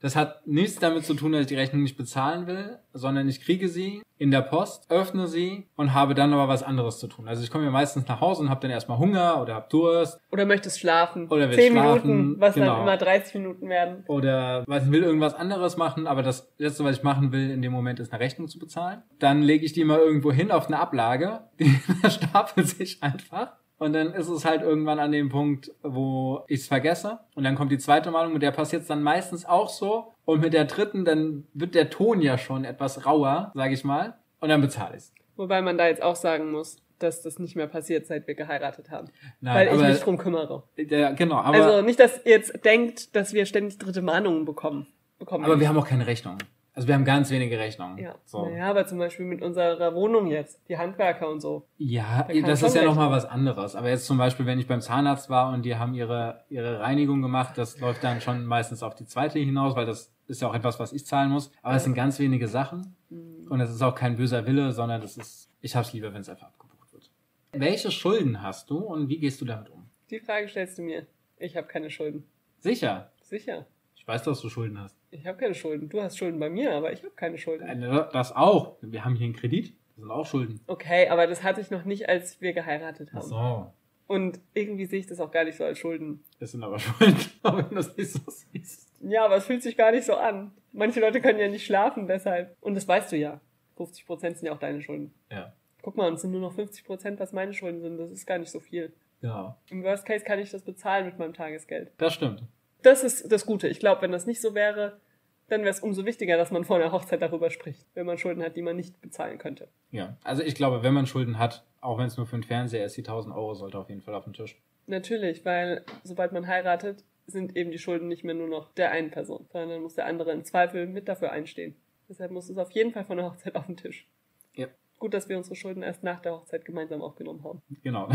Das 0.04 0.16
hat 0.16 0.46
nichts 0.46 0.78
damit 0.78 1.06
zu 1.06 1.14
tun, 1.14 1.32
dass 1.32 1.40
ich 1.40 1.46
die 1.46 1.54
Rechnung 1.54 1.82
nicht 1.82 1.96
bezahlen 1.96 2.46
will, 2.46 2.78
sondern 2.92 3.26
ich 3.26 3.40
kriege 3.40 3.70
sie 3.70 4.02
in 4.18 4.30
der 4.30 4.42
Post, 4.42 4.90
öffne 4.90 5.26
sie 5.28 5.66
und 5.76 5.94
habe 5.94 6.14
dann 6.14 6.34
aber 6.34 6.46
was 6.46 6.62
anderes 6.62 6.98
zu 6.98 7.06
tun. 7.06 7.26
Also 7.26 7.42
ich 7.42 7.50
komme 7.50 7.64
ja 7.64 7.70
meistens 7.70 8.06
nach 8.06 8.20
Hause 8.20 8.42
und 8.42 8.50
habe 8.50 8.60
dann 8.60 8.70
erstmal 8.70 8.98
Hunger 8.98 9.40
oder 9.40 9.54
habe 9.54 9.66
Durst 9.70 10.20
Oder 10.30 10.44
möchtest 10.44 10.78
schlafen? 10.78 11.28
Oder 11.28 11.48
willst 11.48 11.58
Zehn 11.58 11.72
schlafen, 11.72 12.10
Minuten, 12.10 12.38
was 12.38 12.54
genau. 12.54 12.74
dann 12.74 12.82
immer 12.82 12.98
30 12.98 13.34
Minuten 13.36 13.70
werden. 13.70 14.04
oder 14.06 14.64
weiß, 14.66 14.84
ich 14.84 14.90
will 14.90 15.04
irgendwas 15.04 15.34
anderes 15.34 15.78
machen, 15.78 16.06
aber 16.06 16.22
das 16.22 16.52
letzte, 16.58 16.84
was 16.84 16.98
ich 16.98 17.02
machen 17.02 17.32
will 17.32 17.50
in 17.50 17.62
dem 17.62 17.72
Moment, 17.72 17.98
ist 17.98 18.12
eine 18.12 18.22
Rechnung 18.22 18.46
zu 18.48 18.58
bezahlen. 18.58 19.02
Dann 19.20 19.40
lege 19.40 19.64
ich 19.64 19.72
die 19.72 19.84
mal 19.84 20.00
irgendwo 20.00 20.32
hin 20.32 20.50
auf 20.50 20.66
eine 20.66 20.80
Ablage, 20.80 21.40
die 21.58 21.80
stapelt 22.10 22.68
sich 22.68 23.02
einfach. 23.02 23.56
Und 23.79 23.93
dann 23.93 24.12
ist 24.15 24.29
es 24.29 24.44
halt 24.44 24.62
irgendwann 24.62 24.99
an 24.99 25.12
dem 25.12 25.29
Punkt, 25.29 25.73
wo 25.82 26.44
ich 26.47 26.61
es 26.61 26.69
vergesse. 26.69 27.19
Und 27.35 27.44
dann 27.44 27.55
kommt 27.55 27.73
die 27.73 27.79
zweite 27.79 28.11
Mahnung, 28.11 28.32
mit 28.32 28.43
der 28.43 28.53
passiert 28.53 28.82
es 28.82 28.88
dann 28.88 29.03
meistens 29.03 29.44
auch 29.44 29.69
so. 29.69 30.12
Und 30.25 30.41
mit 30.41 30.55
der 30.55 30.65
dritten, 30.65 31.05
dann 31.05 31.44
wird 31.55 31.75
der 31.75 31.91
Ton 31.91 32.21
ja 32.21 32.38
schon 32.38 32.65
etwas 32.65 33.05
rauer, 33.05 33.53
sage 33.55 33.75
ich 33.75 33.85
mal. 33.85 34.15
Und 34.41 34.49
dann 34.49 34.61
bezahle 34.61 34.97
ich 34.97 35.03
es. 35.03 35.15
Wobei 35.37 35.61
man 35.61 35.76
da 35.76 35.88
jetzt 35.88 36.03
auch 36.03 36.17
sagen 36.17 36.53
muss, 36.53 36.76
dass 36.99 37.23
das 37.23 37.38
nicht 37.38 37.56
mehr 37.56 37.67
passiert, 37.67 38.06
seit 38.06 38.26
wir 38.26 38.35
geheiratet 38.35 38.91
haben. 38.91 39.09
Nein, 39.41 39.55
weil 39.56 39.67
ich 39.67 39.73
aber, 39.73 39.88
mich 39.88 40.00
drum 40.00 40.17
kümmere. 40.17 40.62
der, 40.76 41.12
genau, 41.15 41.37
aber, 41.37 41.56
also 41.56 41.82
nicht, 41.82 41.99
dass 41.99 42.25
ihr 42.25 42.32
jetzt 42.32 42.65
denkt, 42.65 43.15
dass 43.17 43.32
wir 43.32 43.47
ständig 43.47 43.79
dritte 43.79 44.03
Mahnungen 44.03 44.44
bekommen. 44.44 44.87
bekommen. 45.19 45.44
aber 45.44 45.59
wir 45.59 45.69
haben 45.69 45.76
auch 45.76 45.87
keine 45.87 46.06
Rechnung. 46.06 46.38
Also 46.75 46.88
wir 46.88 46.94
haben 46.97 47.05
ganz 47.05 47.31
wenige 47.31 47.56
Rechnungen. 47.59 47.99
ja. 47.99 48.17
So. 48.25 48.47
Naja, 48.49 48.69
aber 48.71 48.85
zum 48.87 48.99
Beispiel 48.99 49.25
mit 49.26 49.43
unserer 49.43 49.94
Wohnung 49.94 50.26
jetzt, 50.26 50.61
die 50.69 50.76
Handwerker 50.76 51.29
und 51.31 51.41
so. 51.41 51.69
Ja, 51.79 52.25
Da 52.29 52.41
das 52.49 52.62
ist 52.62 52.75
ja 52.75 52.82
nochmal 52.85 53.11
was 53.11 53.25
anderes. 53.25 53.76
Aber 53.76 53.88
jetzt 53.88 54.06
zum 54.06 54.19
Beispiel, 54.19 54.44
wenn 54.44 54.59
ich 54.59 54.67
beim 54.67 54.81
Zahnarzt 54.81 55.31
war 55.31 55.53
und 55.53 55.62
die 55.62 55.76
haben 55.76 55.94
ihre, 55.94 56.44
ihre 56.49 56.81
Reinigung 56.81 57.23
gemacht, 57.23 57.56
das 57.56 57.79
läuft 57.79 58.03
dann 58.03 58.21
schon 58.21 58.44
meistens 58.44 58.82
auf 58.82 58.94
die 58.97 59.06
zweite 59.06 59.38
hinaus, 59.38 59.76
weil 59.76 59.87
das 59.87 60.12
ist 60.26 60.43
ja 60.43 60.49
auch 60.49 60.55
etwas, 60.55 60.81
was 60.81 60.93
ich 60.93 61.06
zahlen 61.06 61.31
muss. 61.31 61.53
Aber 61.62 61.76
es 61.76 61.85
sind 61.85 61.94
ganz 61.94 62.19
wenige 62.19 62.49
Sachen 62.49 62.97
Mhm. 63.11 63.47
und 63.50 63.61
es 63.61 63.71
ist 63.71 63.81
auch 63.82 63.94
kein 63.94 64.17
böser 64.17 64.44
Wille, 64.47 64.73
sondern 64.73 65.00
das 65.00 65.17
ist, 65.17 65.49
ich 65.61 65.76
hab's 65.76 65.93
lieber, 65.93 66.12
wenn 66.12 66.23
es 66.23 66.29
einfach 66.29 66.49
abgebucht 66.49 66.93
wird. 66.93 67.09
Welche 67.53 67.93
Schulden 67.93 68.43
hast 68.43 68.69
du 68.71 68.79
und 68.79 69.09
wie 69.09 69.19
gehst 69.19 69.41
du 69.41 69.44
damit 69.44 69.71
um? 69.71 69.88
Die 70.11 70.19
Frage 70.19 70.49
stellst 70.49 70.79
du 70.79 70.82
mir. 70.82 71.06
Ich 71.38 71.56
habe 71.56 71.69
keine 71.69 71.88
Schulden. 71.91 72.25
Sicher. 72.59 73.12
Sicher. 73.23 73.67
Ich 73.94 74.09
weiß, 74.09 74.23
dass 74.25 74.41
du 74.41 74.49
Schulden 74.49 74.81
hast. 74.81 74.97
Ich 75.14 75.26
habe 75.26 75.38
keine 75.38 75.55
Schulden. 75.55 75.88
Du 75.88 76.02
hast 76.02 76.19
Schulden 76.19 76.38
bei 76.40 76.50
mir, 76.50 76.75
aber 76.75 76.93
ich 76.93 77.00
habe 77.02 77.12
keine 77.14 77.38
Schulden. 77.38 77.66
Äh, 77.82 78.06
Das 78.12 78.32
auch. 78.34 78.76
Wir 78.81 79.05
haben 79.05 79.14
hier 79.16 79.25
einen 79.26 79.34
Kredit. 79.37 79.75
Das 79.96 80.02
sind 80.02 80.11
auch 80.11 80.26
Schulden. 80.26 80.61
Okay, 80.66 81.08
aber 81.08 81.26
das 81.26 81.43
hatte 81.43 81.61
ich 81.61 81.70
noch 81.70 81.84
nicht, 81.84 82.08
als 82.08 82.40
wir 82.40 82.52
geheiratet 82.52 83.11
Ach 83.12 83.16
haben. 83.16 83.26
so. 83.28 83.72
Und 84.06 84.40
irgendwie 84.52 84.84
sehe 84.87 84.99
ich 85.00 85.06
das 85.06 85.20
auch 85.20 85.31
gar 85.31 85.44
nicht 85.44 85.56
so 85.56 85.64
als 85.64 85.78
Schulden. 85.78 86.25
Das 86.40 86.50
sind 86.52 86.62
aber 86.62 86.78
Schulden, 86.81 87.16
wenn 87.43 87.69
du 87.69 87.75
das 87.76 87.96
nicht 87.96 88.11
so 88.11 88.20
siehst. 88.28 88.93
Ja, 89.00 89.25
aber 89.25 89.37
es 89.37 89.46
fühlt 89.46 89.62
sich 89.62 89.76
gar 89.76 89.93
nicht 89.93 90.05
so 90.05 90.14
an. 90.14 90.52
Manche 90.72 91.00
Leute 91.00 91.20
können 91.20 91.38
ja 91.38 91.49
nicht 91.49 91.64
schlafen 91.64 92.06
deshalb. 92.06 92.56
Und 92.61 92.75
das 92.75 92.87
weißt 92.88 93.12
du 93.12 93.16
ja. 93.16 93.40
50% 93.78 94.19
sind 94.20 94.43
ja 94.44 94.52
auch 94.52 94.58
deine 94.58 94.81
Schulden. 94.82 95.14
Ja. 95.31 95.52
Guck 95.82 95.96
mal, 95.96 96.08
und 96.08 96.14
es 96.14 96.22
sind 96.22 96.31
nur 96.32 96.40
noch 96.40 96.55
50%, 96.56 97.19
was 97.19 97.32
meine 97.32 97.52
Schulden 97.55 97.81
sind. 97.81 97.99
Das 97.99 98.11
ist 98.11 98.26
gar 98.26 98.38
nicht 98.38 98.50
so 98.50 98.61
viel. 98.61 98.93
Genau. 99.20 99.56
Im 99.70 99.82
Worst 99.84 100.05
Case 100.06 100.25
kann 100.25 100.38
ich 100.38 100.50
das 100.50 100.62
bezahlen 100.62 101.06
mit 101.06 101.19
meinem 101.19 101.34
Tagesgeld. 101.34 101.93
Das 101.99 102.12
stimmt. 102.14 102.43
Das 102.82 103.02
ist 103.05 103.31
das 103.32 103.46
Gute. 103.46 103.69
Ich 103.69 103.78
glaube, 103.81 104.02
wenn 104.02 104.12
das 104.12 104.26
nicht 104.26 104.40
so 104.43 104.55
wäre, 104.55 105.00
dann 105.49 105.61
wäre 105.61 105.70
es 105.70 105.81
umso 105.81 106.05
wichtiger, 106.05 106.37
dass 106.37 106.50
man 106.50 106.64
vor 106.64 106.76
einer 106.76 106.93
Hochzeit 106.93 107.23
darüber 107.23 107.50
spricht, 107.50 107.87
wenn 107.94 108.06
man 108.06 108.19
Schulden 108.19 108.43
hat, 108.43 108.56
die 108.56 108.62
man 108.62 108.76
nicht 108.76 109.00
bezahlen 109.00 109.38
könnte. 109.38 109.69
Ja, 109.91 110.17
also 110.25 110.43
ich 110.43 110.55
glaube, 110.55 110.82
wenn 110.82 110.94
man 110.94 111.06
Schulden 111.06 111.38
hat, 111.38 111.64
auch 111.81 111.99
wenn 111.99 112.06
es 112.06 112.17
nur 112.17 112.26
für 112.26 112.35
einen 112.35 112.43
Fernseher 112.43 112.87
ist, 112.87 112.96
die 112.96 113.02
1000 113.02 113.35
Euro 113.35 113.55
sollte 113.55 113.79
auf 113.79 113.88
jeden 113.88 114.02
Fall 114.02 114.14
auf 114.14 114.25
den 114.25 114.32
Tisch. 114.32 114.61
Natürlich, 114.87 115.44
weil 115.44 115.85
sobald 116.02 116.32
man 116.32 116.46
heiratet, 116.46 117.05
sind 117.26 117.56
eben 117.56 117.70
die 117.70 117.79
Schulden 117.79 118.08
nicht 118.08 118.25
mehr 118.25 118.35
nur 118.35 118.49
noch 118.49 118.73
der 118.75 118.91
einen 118.91 119.11
Person, 119.11 119.46
sondern 119.50 119.70
dann 119.70 119.82
muss 119.82 119.94
der 119.94 120.06
andere 120.06 120.32
im 120.32 120.44
Zweifel 120.44 120.87
mit 120.87 121.08
dafür 121.08 121.32
einstehen. 121.32 121.75
Deshalb 122.08 122.31
muss 122.31 122.50
es 122.50 122.58
auf 122.58 122.70
jeden 122.73 122.93
Fall 122.93 123.05
von 123.05 123.16
der 123.16 123.26
Hochzeit 123.26 123.54
auf 123.54 123.66
den 123.66 123.76
Tisch. 123.76 124.07
Ja. 124.54 124.66
Gut, 124.99 125.14
dass 125.14 125.28
wir 125.28 125.37
unsere 125.37 125.57
Schulden 125.57 125.83
erst 125.83 126.02
nach 126.02 126.21
der 126.21 126.33
Hochzeit 126.33 126.64
gemeinsam 126.64 127.02
aufgenommen 127.02 127.42
haben. 127.45 127.62
Genau. 127.83 128.11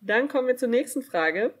Dann 0.00 0.28
kommen 0.28 0.48
wir 0.48 0.56
zur 0.56 0.68
nächsten 0.68 1.02
Frage. 1.02 1.54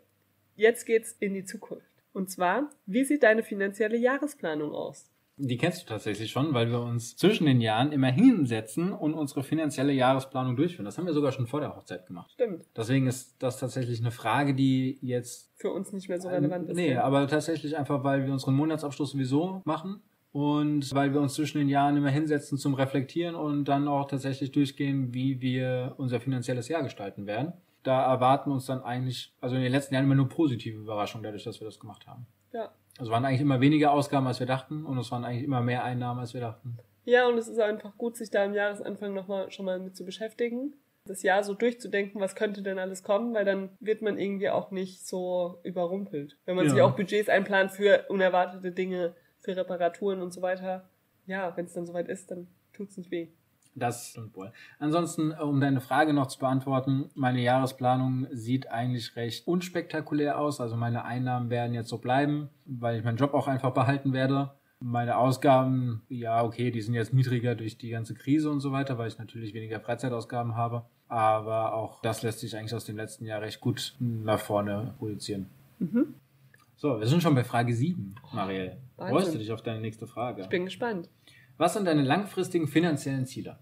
Jetzt 0.56 0.84
geht's 0.86 1.12
in 1.20 1.34
die 1.34 1.44
Zukunft. 1.44 1.91
Und 2.12 2.30
zwar, 2.30 2.70
wie 2.86 3.04
sieht 3.04 3.22
deine 3.22 3.42
finanzielle 3.42 3.96
Jahresplanung 3.96 4.72
aus? 4.72 5.12
Die 5.38 5.56
kennst 5.56 5.82
du 5.82 5.86
tatsächlich 5.86 6.30
schon, 6.30 6.52
weil 6.52 6.70
wir 6.70 6.80
uns 6.80 7.16
zwischen 7.16 7.46
den 7.46 7.60
Jahren 7.60 7.90
immer 7.90 8.10
hinsetzen 8.12 8.92
und 8.92 9.14
unsere 9.14 9.42
finanzielle 9.42 9.92
Jahresplanung 9.92 10.56
durchführen. 10.56 10.84
Das 10.84 10.98
haben 10.98 11.06
wir 11.06 11.14
sogar 11.14 11.32
schon 11.32 11.46
vor 11.46 11.60
der 11.60 11.74
Hochzeit 11.74 12.06
gemacht. 12.06 12.30
Stimmt. 12.32 12.66
Deswegen 12.76 13.06
ist 13.06 13.42
das 13.42 13.58
tatsächlich 13.58 14.00
eine 14.00 14.10
Frage, 14.10 14.54
die 14.54 14.98
jetzt. 15.00 15.50
Für 15.56 15.70
uns 15.70 15.92
nicht 15.92 16.08
mehr 16.08 16.20
so 16.20 16.28
relevant 16.28 16.68
ist. 16.68 16.76
nee, 16.76 16.96
aber 16.96 17.26
tatsächlich 17.26 17.76
einfach, 17.78 18.04
weil 18.04 18.26
wir 18.26 18.32
unseren 18.32 18.54
Monatsabschluss 18.54 19.12
sowieso 19.12 19.62
machen 19.64 20.02
und 20.32 20.94
weil 20.94 21.12
wir 21.14 21.20
uns 21.20 21.34
zwischen 21.34 21.58
den 21.58 21.68
Jahren 21.68 21.96
immer 21.96 22.10
hinsetzen 22.10 22.58
zum 22.58 22.74
Reflektieren 22.74 23.34
und 23.34 23.64
dann 23.64 23.88
auch 23.88 24.06
tatsächlich 24.06 24.52
durchgehen, 24.52 25.14
wie 25.14 25.40
wir 25.40 25.94
unser 25.96 26.20
finanzielles 26.20 26.68
Jahr 26.68 26.82
gestalten 26.82 27.26
werden. 27.26 27.54
Da 27.82 28.04
erwarten 28.12 28.50
uns 28.52 28.66
dann 28.66 28.82
eigentlich, 28.82 29.34
also 29.40 29.56
in 29.56 29.62
den 29.62 29.72
letzten 29.72 29.94
Jahren 29.94 30.04
immer 30.04 30.14
nur 30.14 30.28
positive 30.28 30.78
Überraschungen 30.78 31.24
dadurch, 31.24 31.44
dass 31.44 31.60
wir 31.60 31.64
das 31.64 31.80
gemacht 31.80 32.06
haben. 32.06 32.26
Ja. 32.52 32.70
Also 32.98 33.10
waren 33.10 33.24
eigentlich 33.24 33.40
immer 33.40 33.60
weniger 33.60 33.92
Ausgaben, 33.92 34.26
als 34.26 34.38
wir 34.38 34.46
dachten 34.46 34.84
und 34.84 34.98
es 34.98 35.10
waren 35.10 35.24
eigentlich 35.24 35.44
immer 35.44 35.60
mehr 35.62 35.82
Einnahmen, 35.82 36.20
als 36.20 36.34
wir 36.34 36.40
dachten. 36.40 36.78
Ja, 37.04 37.26
und 37.26 37.36
es 37.38 37.48
ist 37.48 37.58
einfach 37.58 37.96
gut, 37.96 38.16
sich 38.16 38.30
da 38.30 38.44
am 38.44 38.54
Jahresanfang 38.54 39.12
nochmal 39.14 39.50
schon 39.50 39.64
mal 39.66 39.80
mit 39.80 39.96
zu 39.96 40.04
beschäftigen. 40.04 40.74
Das 41.04 41.24
Jahr 41.24 41.42
so 41.42 41.54
durchzudenken, 41.54 42.20
was 42.20 42.36
könnte 42.36 42.62
denn 42.62 42.78
alles 42.78 43.02
kommen, 43.02 43.34
weil 43.34 43.44
dann 43.44 43.70
wird 43.80 44.02
man 44.02 44.18
irgendwie 44.18 44.50
auch 44.50 44.70
nicht 44.70 45.04
so 45.04 45.58
überrumpelt. 45.64 46.38
Wenn 46.44 46.54
man 46.54 46.66
Ja. 46.66 46.70
sich 46.70 46.80
auch 46.82 46.94
Budgets 46.94 47.28
einplant 47.28 47.72
für 47.72 48.04
unerwartete 48.08 48.70
Dinge, 48.70 49.16
für 49.40 49.56
Reparaturen 49.56 50.22
und 50.22 50.32
so 50.32 50.42
weiter. 50.42 50.88
Ja, 51.26 51.56
wenn 51.56 51.64
es 51.64 51.72
dann 51.72 51.86
soweit 51.86 52.08
ist, 52.08 52.30
dann 52.30 52.46
tut's 52.72 52.96
nicht 52.96 53.10
weh. 53.10 53.28
Das 53.74 54.10
stimmt 54.10 54.36
wohl. 54.36 54.52
Ansonsten, 54.78 55.32
äh, 55.32 55.36
um 55.36 55.60
deine 55.60 55.80
Frage 55.80 56.12
noch 56.12 56.26
zu 56.26 56.38
beantworten, 56.38 57.10
meine 57.14 57.40
Jahresplanung 57.40 58.26
sieht 58.30 58.70
eigentlich 58.70 59.16
recht 59.16 59.46
unspektakulär 59.46 60.38
aus. 60.38 60.60
Also 60.60 60.76
meine 60.76 61.04
Einnahmen 61.04 61.50
werden 61.50 61.74
jetzt 61.74 61.88
so 61.88 61.98
bleiben, 61.98 62.50
weil 62.66 62.98
ich 62.98 63.04
meinen 63.04 63.16
Job 63.16 63.34
auch 63.34 63.48
einfach 63.48 63.72
behalten 63.72 64.12
werde. 64.12 64.50
Meine 64.80 65.16
Ausgaben, 65.16 66.02
ja, 66.08 66.42
okay, 66.42 66.70
die 66.70 66.82
sind 66.82 66.94
jetzt 66.94 67.14
niedriger 67.14 67.54
durch 67.54 67.78
die 67.78 67.90
ganze 67.90 68.14
Krise 68.14 68.50
und 68.50 68.60
so 68.60 68.72
weiter, 68.72 68.98
weil 68.98 69.08
ich 69.08 69.18
natürlich 69.18 69.54
weniger 69.54 69.80
Freizeitausgaben 69.80 70.56
habe. 70.56 70.84
Aber 71.08 71.74
auch 71.74 72.00
das 72.02 72.22
lässt 72.22 72.40
sich 72.40 72.56
eigentlich 72.56 72.74
aus 72.74 72.84
dem 72.84 72.96
letzten 72.96 73.24
Jahr 73.24 73.42
recht 73.42 73.60
gut 73.60 73.94
nach 74.00 74.40
vorne 74.40 74.94
projizieren. 74.98 75.46
Mhm. 75.78 76.14
So, 76.76 76.98
wir 76.98 77.06
sind 77.06 77.22
schon 77.22 77.34
bei 77.34 77.44
Frage 77.44 77.72
7, 77.72 78.16
Marielle. 78.32 78.76
Freust 78.96 79.32
du 79.32 79.38
dich 79.38 79.52
auf 79.52 79.62
deine 79.62 79.80
nächste 79.80 80.08
Frage? 80.08 80.42
Ich 80.42 80.48
bin 80.48 80.64
gespannt. 80.64 81.08
Was 81.56 81.74
sind 81.74 81.86
deine 81.86 82.02
langfristigen 82.02 82.68
finanziellen 82.68 83.26
Ziele? 83.26 83.58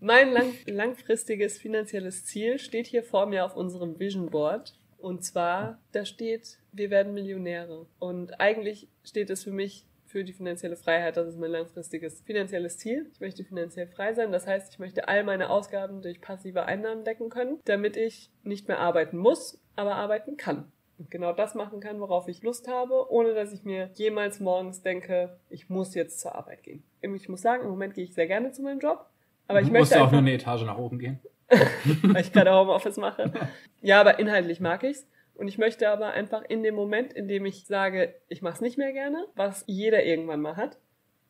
Mein 0.00 0.32
lang 0.32 0.52
langfristiges 0.66 1.58
finanzielles 1.58 2.24
Ziel 2.24 2.58
steht 2.58 2.86
hier 2.86 3.02
vor 3.02 3.26
mir 3.26 3.44
auf 3.44 3.56
unserem 3.56 3.98
Vision 3.98 4.30
Board. 4.30 4.74
Und 4.98 5.24
zwar, 5.24 5.80
da 5.92 6.04
steht, 6.04 6.58
wir 6.72 6.90
werden 6.90 7.14
Millionäre. 7.14 7.86
Und 7.98 8.40
eigentlich 8.40 8.88
steht 9.02 9.30
es 9.30 9.44
für 9.44 9.50
mich 9.50 9.84
für 10.06 10.24
die 10.24 10.32
finanzielle 10.32 10.76
Freiheit. 10.76 11.16
Das 11.16 11.28
ist 11.28 11.38
mein 11.38 11.50
langfristiges 11.50 12.22
finanzielles 12.22 12.78
Ziel. 12.78 13.10
Ich 13.12 13.20
möchte 13.20 13.44
finanziell 13.44 13.86
frei 13.86 14.14
sein. 14.14 14.32
Das 14.32 14.46
heißt, 14.46 14.72
ich 14.72 14.78
möchte 14.78 15.06
all 15.06 15.22
meine 15.22 15.50
Ausgaben 15.50 16.02
durch 16.02 16.20
passive 16.20 16.64
Einnahmen 16.64 17.04
decken 17.04 17.28
können, 17.28 17.60
damit 17.64 17.96
ich 17.96 18.30
nicht 18.42 18.68
mehr 18.68 18.78
arbeiten 18.78 19.18
muss, 19.18 19.60
aber 19.76 19.96
arbeiten 19.96 20.36
kann. 20.36 20.72
Und 20.98 21.10
genau 21.10 21.32
das 21.32 21.54
machen 21.54 21.80
kann, 21.80 22.00
worauf 22.00 22.26
ich 22.26 22.42
Lust 22.42 22.66
habe, 22.66 23.10
ohne 23.10 23.32
dass 23.32 23.52
ich 23.52 23.64
mir 23.64 23.90
jemals 23.94 24.40
morgens 24.40 24.82
denke, 24.82 25.38
ich 25.48 25.68
muss 25.68 25.94
jetzt 25.94 26.20
zur 26.20 26.34
Arbeit 26.34 26.64
gehen. 26.64 26.82
Ich 27.00 27.28
muss 27.28 27.40
sagen, 27.40 27.62
im 27.62 27.70
Moment 27.70 27.94
gehe 27.94 28.04
ich 28.04 28.14
sehr 28.14 28.26
gerne 28.26 28.50
zu 28.50 28.62
meinem 28.62 28.80
Job. 28.80 29.06
Aber 29.46 29.60
ich 29.60 29.68
du 29.68 29.72
musst 29.72 29.92
möchte 29.92 30.04
auch 30.04 30.10
nur 30.10 30.20
eine 30.20 30.32
Etage 30.32 30.64
nach 30.64 30.76
oben 30.76 30.98
gehen. 30.98 31.20
weil 32.02 32.20
ich 32.20 32.32
gerade 32.32 32.52
Homeoffice 32.52 32.98
mache. 32.98 33.32
Ja, 33.80 34.00
aber 34.00 34.18
inhaltlich 34.18 34.60
mag 34.60 34.82
ich's. 34.82 35.06
Und 35.34 35.46
ich 35.46 35.56
möchte 35.56 35.88
aber 35.88 36.10
einfach 36.10 36.42
in 36.42 36.62
dem 36.64 36.74
Moment, 36.74 37.12
in 37.12 37.28
dem 37.28 37.46
ich 37.46 37.64
sage, 37.64 38.14
ich 38.28 38.42
mache 38.42 38.54
es 38.54 38.60
nicht 38.60 38.76
mehr 38.76 38.92
gerne, 38.92 39.24
was 39.36 39.64
jeder 39.68 40.04
irgendwann 40.04 40.40
mal 40.40 40.56
hat, 40.56 40.78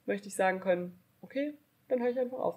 möchte 0.07 0.29
ich 0.29 0.35
sagen 0.35 0.61
können, 0.61 0.99
okay, 1.21 1.53
dann 1.89 2.01
höre 2.01 2.11
ich 2.11 2.19
einfach 2.19 2.39
auf. 2.39 2.57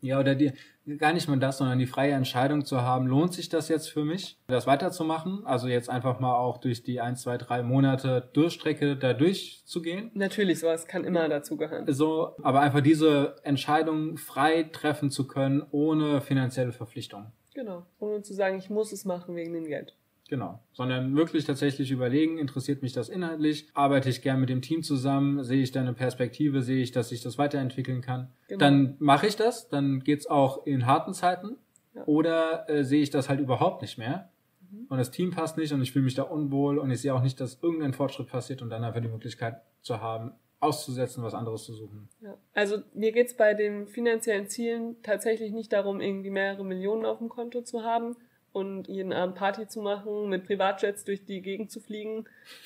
Ja, 0.00 0.20
oder 0.20 0.34
die, 0.34 0.52
gar 0.98 1.12
nicht 1.12 1.28
mal 1.28 1.38
das, 1.38 1.58
sondern 1.58 1.78
die 1.78 1.86
freie 1.86 2.12
Entscheidung 2.12 2.64
zu 2.64 2.82
haben, 2.82 3.06
lohnt 3.06 3.34
sich 3.34 3.48
das 3.48 3.68
jetzt 3.68 3.88
für 3.88 4.04
mich, 4.04 4.38
das 4.46 4.66
weiterzumachen? 4.66 5.44
Also 5.44 5.68
jetzt 5.68 5.90
einfach 5.90 6.20
mal 6.20 6.34
auch 6.34 6.58
durch 6.58 6.82
die 6.82 7.00
ein, 7.00 7.16
zwei, 7.16 7.36
drei 7.36 7.62
Monate 7.62 8.28
Durchstrecke 8.32 8.96
da 8.96 9.12
durchzugehen. 9.12 10.10
Natürlich, 10.14 10.60
sowas 10.60 10.86
kann 10.86 11.04
immer 11.04 11.28
dazugehören. 11.28 11.92
So, 11.92 12.36
aber 12.42 12.60
einfach 12.60 12.80
diese 12.80 13.36
Entscheidung 13.42 14.16
frei 14.16 14.64
treffen 14.64 15.10
zu 15.10 15.26
können, 15.26 15.66
ohne 15.70 16.20
finanzielle 16.20 16.72
Verpflichtung. 16.72 17.32
Genau. 17.54 17.86
Ohne 17.98 18.22
zu 18.22 18.34
sagen, 18.34 18.58
ich 18.58 18.70
muss 18.70 18.92
es 18.92 19.04
machen 19.04 19.34
wegen 19.34 19.52
dem 19.52 19.64
Geld. 19.64 19.94
Genau. 20.28 20.60
Sondern 20.72 21.16
wirklich 21.16 21.46
tatsächlich 21.46 21.90
überlegen, 21.90 22.38
interessiert 22.38 22.82
mich 22.82 22.92
das 22.92 23.08
inhaltlich? 23.08 23.66
Arbeite 23.72 24.10
ich 24.10 24.20
gern 24.20 24.40
mit 24.40 24.50
dem 24.50 24.60
Team 24.60 24.82
zusammen? 24.82 25.42
Sehe 25.42 25.62
ich 25.62 25.72
da 25.72 25.80
eine 25.80 25.94
Perspektive? 25.94 26.62
Sehe 26.62 26.82
ich, 26.82 26.92
dass 26.92 27.08
sich 27.08 27.22
das 27.22 27.38
weiterentwickeln 27.38 28.02
kann? 28.02 28.28
Genau. 28.46 28.58
Dann 28.58 28.96
mache 28.98 29.26
ich 29.26 29.36
das. 29.36 29.68
Dann 29.68 30.00
geht's 30.00 30.26
auch 30.26 30.66
in 30.66 30.86
harten 30.86 31.14
Zeiten. 31.14 31.56
Ja. 31.94 32.04
Oder 32.04 32.68
äh, 32.68 32.84
sehe 32.84 33.02
ich 33.02 33.08
das 33.08 33.30
halt 33.30 33.40
überhaupt 33.40 33.80
nicht 33.80 33.96
mehr? 33.96 34.28
Mhm. 34.70 34.86
Und 34.90 34.98
das 34.98 35.10
Team 35.10 35.30
passt 35.30 35.56
nicht 35.56 35.72
und 35.72 35.80
ich 35.80 35.92
fühle 35.92 36.04
mich 36.04 36.14
da 36.14 36.24
unwohl 36.24 36.78
und 36.78 36.90
ich 36.90 37.00
sehe 37.00 37.14
auch 37.14 37.22
nicht, 37.22 37.40
dass 37.40 37.58
irgendein 37.62 37.94
Fortschritt 37.94 38.28
passiert 38.28 38.60
und 38.60 38.68
dann 38.68 38.84
einfach 38.84 39.00
die 39.00 39.08
Möglichkeit 39.08 39.62
zu 39.80 40.02
haben, 40.02 40.32
auszusetzen, 40.60 41.22
was 41.22 41.32
anderes 41.32 41.64
zu 41.64 41.72
suchen. 41.72 42.10
Ja. 42.20 42.36
Also 42.52 42.78
mir 42.92 43.12
geht's 43.12 43.34
bei 43.34 43.54
den 43.54 43.86
finanziellen 43.86 44.48
Zielen 44.48 44.96
tatsächlich 45.02 45.52
nicht 45.52 45.72
darum, 45.72 46.02
irgendwie 46.02 46.30
mehrere 46.30 46.64
Millionen 46.64 47.06
auf 47.06 47.18
dem 47.18 47.30
Konto 47.30 47.62
zu 47.62 47.82
haben 47.82 48.16
und 48.52 48.88
jeden 48.88 49.12
Abend 49.12 49.36
Party 49.36 49.66
zu 49.66 49.80
machen, 49.80 50.28
mit 50.28 50.46
Privatjets 50.46 51.04
durch 51.04 51.24
die 51.24 51.42
Gegend 51.42 51.70
zu 51.70 51.80
fliegen 51.80 52.24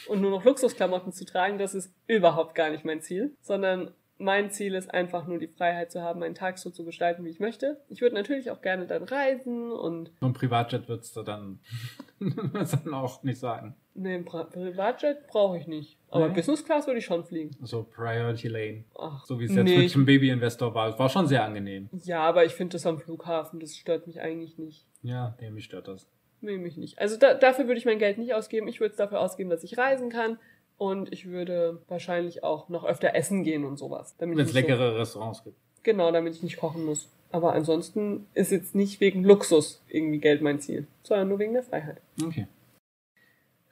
und 0.08 0.20
nur 0.20 0.30
noch 0.30 0.44
Luxusklamotten 0.44 1.12
zu 1.12 1.24
tragen. 1.24 1.58
Das 1.58 1.74
ist 1.74 1.92
überhaupt 2.06 2.54
gar 2.54 2.70
nicht 2.70 2.84
mein 2.84 3.00
Ziel, 3.00 3.34
sondern 3.40 3.92
mein 4.22 4.50
Ziel 4.50 4.74
ist 4.74 4.92
einfach 4.92 5.26
nur 5.26 5.38
die 5.38 5.48
Freiheit 5.48 5.90
zu 5.90 6.00
haben, 6.02 6.20
meinen 6.20 6.34
Tag 6.34 6.58
so 6.58 6.70
zu 6.70 6.84
gestalten, 6.84 7.24
wie 7.24 7.30
ich 7.30 7.40
möchte. 7.40 7.80
Ich 7.88 8.00
würde 8.00 8.14
natürlich 8.14 8.50
auch 8.50 8.60
gerne 8.62 8.86
dann 8.86 9.02
reisen 9.02 9.72
und 9.72 10.10
So 10.20 10.26
ein 10.26 10.32
Privatjet 10.32 10.88
würdest 10.88 11.16
du 11.16 11.22
dann, 11.22 11.58
dann 12.20 12.94
auch 12.94 13.22
nicht 13.22 13.38
sagen. 13.38 13.74
ne, 13.94 14.14
ein 14.14 14.24
Pri- 14.24 14.44
Privatjet 14.50 15.26
brauche 15.26 15.58
ich 15.58 15.66
nicht. 15.66 15.98
Aber 16.10 16.28
Nee. 16.28 16.34
Business 16.34 16.64
Class 16.64 16.86
würde 16.86 16.98
ich 16.98 17.04
schon 17.04 17.24
fliegen. 17.24 17.56
So 17.62 17.82
Priority 17.84 18.48
Lane. 18.48 18.84
Ach, 18.98 19.24
So 19.26 19.40
wie 19.40 19.44
es 19.44 19.54
jetzt 19.54 19.64
nee, 19.64 19.78
mit 19.78 19.94
dem 19.94 20.04
Baby-Investor 20.06 20.74
war. 20.74 20.88
Es 20.88 20.98
war 20.98 21.08
schon 21.08 21.26
sehr 21.26 21.44
angenehm. 21.44 21.88
Ja, 22.04 22.20
aber 22.20 22.44
ich 22.44 22.52
finde 22.52 22.74
das 22.74 22.86
am 22.86 22.98
Flughafen, 22.98 23.60
das 23.60 23.76
stört 23.76 24.06
mich 24.06 24.20
eigentlich 24.20 24.58
nicht. 24.58 24.84
Ja, 25.02 25.34
nee, 25.40 25.50
mich 25.50 25.64
stört 25.64 25.88
das. 25.88 26.06
Nee, 26.40 26.58
mich 26.58 26.76
nicht. 26.76 26.98
Also 26.98 27.16
da, 27.16 27.34
dafür 27.34 27.66
würde 27.66 27.78
ich 27.78 27.84
mein 27.84 27.98
Geld 28.00 28.18
nicht 28.18 28.34
ausgeben. 28.34 28.66
Ich 28.68 28.80
würde 28.80 28.90
es 28.92 28.96
dafür 28.96 29.20
ausgeben, 29.20 29.48
dass 29.48 29.62
ich 29.62 29.78
reisen 29.78 30.10
kann. 30.10 30.38
Und 30.82 31.12
ich 31.12 31.28
würde 31.28 31.80
wahrscheinlich 31.86 32.42
auch 32.42 32.68
noch 32.68 32.82
öfter 32.82 33.14
essen 33.14 33.44
gehen 33.44 33.64
und 33.64 33.76
sowas. 33.76 34.16
Wenn 34.18 34.36
es 34.36 34.52
leckere 34.52 34.98
Restaurants 34.98 35.44
gibt. 35.44 35.56
So, 35.76 35.80
genau, 35.84 36.10
damit 36.10 36.34
ich 36.34 36.42
nicht 36.42 36.56
kochen 36.56 36.84
muss. 36.84 37.08
Aber 37.30 37.52
ansonsten 37.52 38.26
ist 38.34 38.50
jetzt 38.50 38.74
nicht 38.74 38.98
wegen 39.00 39.22
Luxus 39.22 39.80
irgendwie 39.86 40.18
Geld 40.18 40.42
mein 40.42 40.58
Ziel, 40.58 40.88
sondern 41.04 41.28
nur 41.28 41.38
wegen 41.38 41.52
der 41.52 41.62
Freiheit. 41.62 42.00
Okay. 42.20 42.48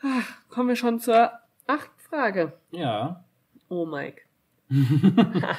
Ach, 0.03 0.49
kommen 0.51 0.69
wir 0.69 0.77
schon 0.77 1.01
zur 1.01 1.33
achten 1.67 1.99
Frage. 1.99 2.53
Ja. 2.71 3.25
Oh, 3.69 3.87
Mike. 3.87 4.23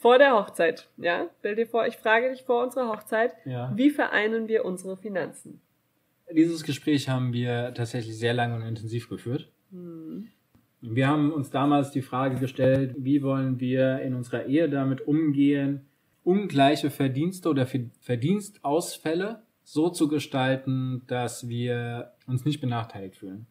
vor 0.00 0.18
der 0.18 0.34
Hochzeit, 0.34 0.90
ja? 0.98 1.30
Stell 1.38 1.56
dir 1.56 1.66
vor, 1.66 1.86
ich 1.86 1.96
frage 1.96 2.28
dich 2.28 2.42
vor 2.42 2.62
unserer 2.62 2.90
Hochzeit, 2.90 3.32
ja. 3.46 3.72
wie 3.74 3.88
vereinen 3.88 4.48
wir 4.48 4.66
unsere 4.66 4.98
Finanzen? 4.98 5.62
Dieses 6.30 6.62
Gespräch 6.62 7.08
haben 7.08 7.32
wir 7.32 7.72
tatsächlich 7.72 8.18
sehr 8.18 8.34
lange 8.34 8.56
und 8.56 8.66
intensiv 8.66 9.08
geführt. 9.08 9.50
Hm. 9.70 10.28
Wir 10.82 11.06
haben 11.06 11.32
uns 11.32 11.50
damals 11.50 11.92
die 11.92 12.02
Frage 12.02 12.36
gestellt, 12.40 12.96
wie 12.98 13.22
wollen 13.22 13.60
wir 13.60 14.00
in 14.00 14.14
unserer 14.14 14.46
Ehe 14.46 14.68
damit 14.68 15.06
umgehen, 15.06 15.86
ungleiche 16.24 16.90
Verdienste 16.90 17.48
oder 17.48 17.66
Ver- 17.66 17.90
Verdienstausfälle 18.00 19.42
so 19.64 19.88
zu 19.90 20.08
gestalten, 20.08 21.02
dass 21.06 21.48
wir 21.48 22.12
uns 22.26 22.44
nicht 22.44 22.60
benachteiligt 22.60 23.16
fühlen. 23.16 23.46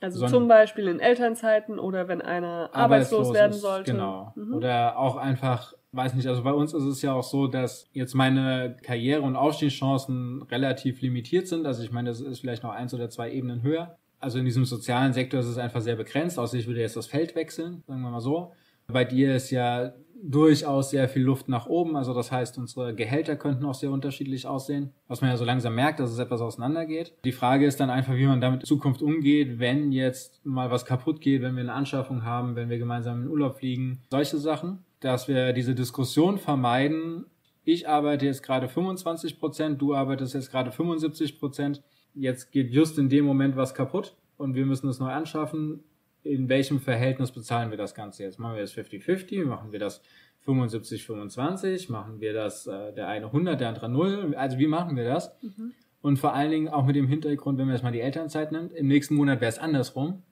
Also 0.00 0.20
Sondern- 0.20 0.32
zum 0.40 0.48
Beispiel 0.48 0.88
in 0.88 0.98
Elternzeiten 1.00 1.78
oder 1.78 2.08
wenn 2.08 2.22
einer 2.22 2.70
arbeitslos, 2.72 3.34
werden 3.34 3.52
ist, 3.52 3.60
sollte. 3.60 3.92
Genau. 3.92 4.32
Mhm. 4.34 4.54
Oder 4.54 4.98
auch 4.98 5.16
einfach, 5.16 5.74
weiß 5.92 6.14
nicht, 6.14 6.26
also 6.26 6.42
bei 6.42 6.52
uns 6.52 6.72
ist 6.72 6.84
es 6.84 7.02
ja 7.02 7.12
auch 7.12 7.22
so, 7.22 7.46
dass 7.46 7.86
jetzt 7.92 8.14
meine 8.14 8.76
Karriere- 8.82 9.20
und 9.20 9.36
Aufstiegschancen 9.36 10.40
relativ 10.50 11.02
limitiert 11.02 11.46
sind. 11.48 11.66
Also 11.66 11.82
ich 11.82 11.92
meine, 11.92 12.08
das 12.08 12.22
ist 12.22 12.40
vielleicht 12.40 12.62
noch 12.62 12.72
eins 12.72 12.94
oder 12.94 13.10
zwei 13.10 13.30
Ebenen 13.30 13.60
höher. 13.62 13.98
Also 14.20 14.38
in 14.38 14.44
diesem 14.44 14.64
sozialen 14.64 15.12
Sektor 15.12 15.40
ist 15.40 15.46
es 15.46 15.58
einfach 15.58 15.80
sehr 15.80 15.96
begrenzt, 15.96 16.38
außer 16.38 16.56
ich 16.56 16.66
würde 16.66 16.80
jetzt 16.80 16.96
das 16.96 17.06
Feld 17.06 17.34
wechseln, 17.34 17.82
sagen 17.86 18.02
wir 18.02 18.10
mal 18.10 18.20
so. 18.20 18.52
Bei 18.86 19.04
dir 19.04 19.34
ist 19.34 19.50
ja 19.50 19.92
durchaus 20.22 20.90
sehr 20.90 21.08
viel 21.08 21.22
Luft 21.22 21.48
nach 21.48 21.66
oben. 21.66 21.96
Also 21.96 22.12
das 22.14 22.30
heißt, 22.30 22.58
unsere 22.58 22.94
Gehälter 22.94 23.36
könnten 23.36 23.64
auch 23.64 23.74
sehr 23.74 23.90
unterschiedlich 23.90 24.46
aussehen, 24.46 24.92
was 25.08 25.20
man 25.20 25.30
ja 25.30 25.36
so 25.36 25.44
langsam 25.44 25.74
merkt, 25.74 26.00
dass 26.00 26.10
es 26.10 26.18
etwas 26.18 26.40
auseinandergeht. 26.40 27.14
Die 27.24 27.32
Frage 27.32 27.66
ist 27.66 27.80
dann 27.80 27.90
einfach, 27.90 28.14
wie 28.14 28.26
man 28.26 28.40
damit 28.40 28.60
in 28.60 28.66
Zukunft 28.66 29.02
umgeht, 29.02 29.58
wenn 29.58 29.92
jetzt 29.92 30.44
mal 30.44 30.70
was 30.70 30.84
kaputt 30.84 31.20
geht, 31.20 31.42
wenn 31.42 31.54
wir 31.56 31.62
eine 31.62 31.72
Anschaffung 31.72 32.24
haben, 32.24 32.56
wenn 32.56 32.68
wir 32.68 32.78
gemeinsam 32.78 33.18
in 33.18 33.22
den 33.24 33.30
Urlaub 33.30 33.58
fliegen, 33.58 34.02
solche 34.10 34.38
Sachen, 34.38 34.84
dass 35.00 35.28
wir 35.28 35.52
diese 35.52 35.74
Diskussion 35.74 36.38
vermeiden. 36.38 37.26
Ich 37.64 37.88
arbeite 37.88 38.26
jetzt 38.26 38.42
gerade 38.42 38.68
25 38.68 39.38
Prozent, 39.38 39.80
du 39.80 39.94
arbeitest 39.94 40.34
jetzt 40.34 40.50
gerade 40.50 40.70
75 40.70 41.38
Prozent. 41.38 41.82
Jetzt 42.14 42.52
geht 42.52 42.70
just 42.70 42.98
in 42.98 43.08
dem 43.08 43.24
Moment 43.24 43.56
was 43.56 43.74
kaputt 43.74 44.16
und 44.36 44.54
wir 44.54 44.66
müssen 44.66 44.88
es 44.88 44.98
neu 44.98 45.10
anschaffen 45.10 45.84
in 46.22 46.48
welchem 46.48 46.80
Verhältnis 46.80 47.32
bezahlen 47.32 47.70
wir 47.70 47.78
das 47.78 47.94
Ganze 47.94 48.22
jetzt? 48.24 48.38
Machen 48.38 48.54
wir 48.54 48.62
das 48.62 48.74
50-50? 48.74 49.44
Machen 49.44 49.72
wir 49.72 49.78
das 49.78 50.02
75-25? 50.46 51.90
Machen 51.90 52.20
wir 52.20 52.32
das 52.32 52.66
äh, 52.66 52.92
der 52.92 53.08
eine 53.08 53.26
100, 53.26 53.60
der 53.60 53.68
andere 53.68 53.88
0? 53.88 54.34
Also 54.36 54.58
wie 54.58 54.66
machen 54.66 54.96
wir 54.96 55.04
das? 55.04 55.32
Mhm. 55.42 55.72
Und 56.02 56.18
vor 56.18 56.34
allen 56.34 56.50
Dingen 56.50 56.68
auch 56.68 56.86
mit 56.86 56.96
dem 56.96 57.08
Hintergrund, 57.08 57.58
wenn 57.58 57.66
man 57.66 57.74
jetzt 57.74 57.82
mal 57.82 57.92
die 57.92 58.00
Elternzeit 58.00 58.52
nimmt, 58.52 58.72
im 58.72 58.86
nächsten 58.86 59.14
Monat 59.14 59.40
wäre 59.40 59.50
es 59.50 59.58
andersrum. 59.58 60.22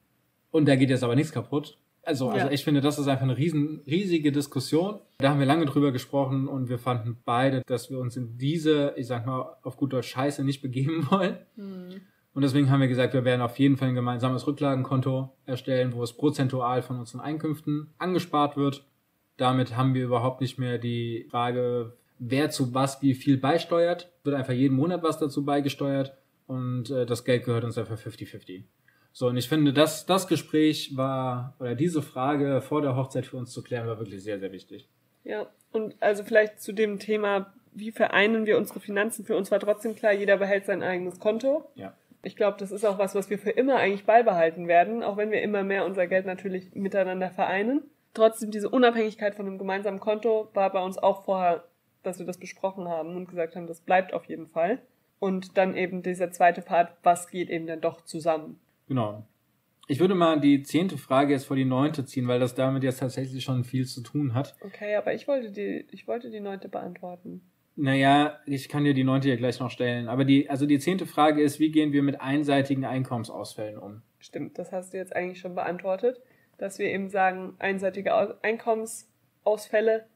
Und 0.51 0.67
da 0.67 0.77
geht 0.77 0.91
jetzt 0.91 1.05
aber 1.05 1.15
nichts 1.15 1.33
kaputt. 1.33 1.79
Also, 2.09 2.31
also 2.31 2.47
Ja. 2.47 2.51
ich 2.53 2.65
finde, 2.65 2.81
das 2.81 2.99
ist 2.99 3.07
einfach 3.07 3.25
eine 3.25 3.37
riesen, 3.37 3.83
riesige 3.87 4.33
Diskussion. 4.33 4.99
Da 5.19 5.29
haben 5.29 5.41
wir 5.41 5.47
lange 5.47 5.67
drüber 5.67 5.93
gesprochen 5.93 6.49
und 6.49 6.71
wir 6.71 6.79
fanden 6.79 7.19
beide, 7.27 7.61
dass 7.67 7.91
wir 7.91 7.99
uns 7.99 8.17
in 8.17 8.39
diese, 8.39 8.95
ich 8.97 9.07
sag 9.07 9.27
mal, 9.27 9.57
auf 9.63 9.77
gut 9.77 9.93
Deutsch 9.93 10.09
Scheiße 10.09 10.43
nicht 10.43 10.63
begeben 10.63 11.07
wollen. 11.11 11.37
Hm. 11.57 12.01
Und 12.33 12.43
deswegen 12.43 12.71
haben 12.71 12.81
wir 12.81 12.89
gesagt, 12.89 13.13
wir 13.13 13.27
werden 13.27 13.43
auf 13.43 13.59
jeden 13.59 13.77
Fall 13.77 13.89
ein 13.89 13.95
gemeinsames 13.95 14.47
Rücklagenkonto 14.47 15.29
erstellen, 15.45 15.93
wo 15.93 16.03
es 16.03 16.15
prozentual 16.15 16.81
von 16.81 16.99
unseren 16.99 17.21
Einkünften 17.21 17.91
angespart 17.99 18.57
wird. 18.57 18.87
Damit 19.37 19.77
haben 19.77 19.93
wir 19.93 20.05
überhaupt 20.05 20.41
nicht 20.41 20.59
mehr 20.59 20.79
die 20.79 21.27
Frage, 21.31 21.93
wer 22.19 22.49
zu 22.49 22.73
was 22.73 23.03
wie 23.03 23.15
viel 23.15 23.37
beisteuert. 23.37 24.11
Wird 24.25 24.35
einfach 24.35 24.55
jeden 24.55 24.77
Monat 24.77 25.03
was 25.03 25.19
dazu 25.19 25.45
beigesteuert 25.45 26.17
und 26.47 26.91
äh, 26.91 27.05
das 27.05 27.25
Geld 27.25 27.45
gehört 27.45 27.65
uns 27.65 27.77
einfach 27.77 27.99
50-50. 27.99 28.63
So, 29.19 29.27
und 29.27 29.37
ich 29.37 29.49
finde, 29.49 29.73
das, 29.73 30.07
das 30.07 30.29
Gespräch 30.29 30.97
war, 30.97 31.57
oder 31.59 31.75
diese 31.75 32.03
Frage 32.03 32.61
vor 32.61 32.83
der 32.83 32.95
Hochzeit 32.95 33.27
für 33.27 33.37
uns 33.37 33.51
zu 33.51 33.65
klären, 33.65 33.89
war 33.89 33.99
wirklich 33.99 34.23
sehr, 34.23 34.39
sehr 34.39 34.53
wichtig. 34.53 34.89
Ja, 35.25 35.49
und 35.73 35.97
also 35.99 36.23
vielleicht 36.23 36.61
zu 36.61 36.73
dem 36.73 37.01
Thema, 37.01 37.53
wie 37.73 37.91
vereinen 37.91 38.47
wir 38.47 38.57
unsere 38.57 38.79
Finanzen? 38.79 39.25
Für 39.25 39.37
uns 39.37 39.51
war 39.51 39.59
trotzdem 39.59 39.97
klar, 39.97 40.13
jeder 40.13 40.37
behält 40.37 40.67
sein 40.67 40.85
eigenes 40.85 41.19
Konto. 41.19 41.69
Ja. 41.75 41.95
Ich 42.23 42.37
glaube, 42.37 42.59
das 42.61 42.71
ist 42.71 42.85
auch 42.85 43.01
was, 43.01 43.17
was 43.17 43.29
wir 43.29 43.41
für 43.41 43.51
immer 43.51 43.75
eigentlich 43.75 44.07
beibehalten 44.07 44.69
werden, 44.69 45.03
auch 45.03 45.17
wenn 45.17 45.33
wir 45.33 45.43
immer 45.43 45.65
mehr 45.65 45.85
unser 45.85 46.07
Geld 46.07 46.25
natürlich 46.25 46.73
miteinander 46.77 47.31
vereinen. 47.31 47.83
Trotzdem 48.15 48.53
diese 48.53 48.69
Unabhängigkeit 48.69 49.35
von 49.35 49.49
einem 49.49 49.59
gemeinsamen 49.59 49.99
Konto 49.99 50.49
war 50.55 50.71
bei 50.71 50.81
uns 50.81 50.97
auch 50.97 51.25
vorher, 51.25 51.65
dass 52.05 52.21
wir 52.21 52.27
das 52.27 52.39
besprochen 52.39 52.87
haben 52.87 53.17
und 53.17 53.27
gesagt 53.27 53.57
haben, 53.57 53.67
das 53.67 53.81
bleibt 53.81 54.15
auf 54.15 54.27
jeden 54.27 54.47
Fall. 54.47 54.79
Und 55.19 55.59
dann 55.59 55.77
eben 55.77 56.05
dieser 56.05 56.31
zweite 56.31 56.63
Part, 56.63 56.93
was 57.03 57.29
geht 57.29 57.51
eben 57.51 57.67
dann 57.67 57.81
doch 57.81 58.03
zusammen? 58.03 58.61
Genau. 58.89 59.27
Ich 59.87 60.01
würde 60.01 60.15
mal 60.15 60.39
die 60.39 60.63
zehnte 60.63 60.99
Frage 60.99 61.33
jetzt 61.33 61.47
vor 61.47 61.57
die 61.57 61.65
neunte 61.65 62.05
ziehen, 62.05 62.29
weil 62.29 62.41
das 62.41 62.55
damit 62.55 62.83
jetzt 62.83 62.99
tatsächlich 62.99 63.43
schon 63.43 63.65
viel 63.65 63.87
zu 63.87 64.03
tun 64.03 64.35
hat. 64.35 64.55
Okay, 64.61 64.97
aber 64.97 65.15
ich 65.15 65.27
wollte 65.27 65.51
die, 65.51 65.87
ich 65.91 66.07
wollte 66.07 66.31
die 66.31 66.41
neunte 66.41 66.69
beantworten. 66.69 67.41
Naja, 67.75 68.39
ich 68.45 68.69
kann 68.69 68.85
dir 68.85 68.93
die 68.93 69.05
neunte 69.05 69.29
ja 69.29 69.37
gleich 69.37 69.61
noch 69.61 69.71
stellen. 69.71 70.09
Aber 70.09 70.25
die, 70.25 70.51
also 70.51 70.67
die 70.67 70.79
zehnte 70.79 71.07
Frage 71.07 71.41
ist, 71.41 71.59
wie 71.61 71.71
gehen 71.71 71.93
wir 71.93 72.03
mit 72.03 72.21
einseitigen 72.21 72.85
Einkommensausfällen 72.85 73.79
um? 73.79 74.03
Stimmt, 74.19 74.59
das 74.59 74.73
hast 74.73 74.93
du 74.93 74.99
jetzt 74.99 75.15
eigentlich 75.15 75.39
schon 75.39 75.55
beantwortet, 75.55 76.21
dass 76.59 76.79
wir 76.79 76.87
eben 76.87 77.09
sagen, 77.09 77.55
einseitige 77.61 78.43
Einkommensausfälle 78.43 80.07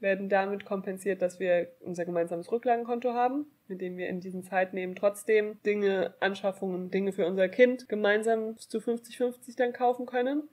werden 0.00 0.28
damit 0.28 0.64
kompensiert, 0.64 1.22
dass 1.22 1.38
wir 1.38 1.68
unser 1.80 2.04
gemeinsames 2.04 2.50
Rücklagenkonto 2.50 3.12
haben, 3.12 3.46
mit 3.68 3.80
dem 3.80 3.96
wir 3.96 4.08
in 4.08 4.20
diesen 4.20 4.42
Zeiten 4.42 4.76
eben 4.76 4.94
trotzdem 4.94 5.62
Dinge, 5.62 6.14
Anschaffungen, 6.20 6.90
Dinge 6.90 7.12
für 7.12 7.26
unser 7.26 7.48
Kind 7.48 7.88
gemeinsam 7.88 8.56
zu 8.56 8.78
50-50 8.78 9.56
dann 9.56 9.72
kaufen 9.72 10.06
können. 10.06 10.48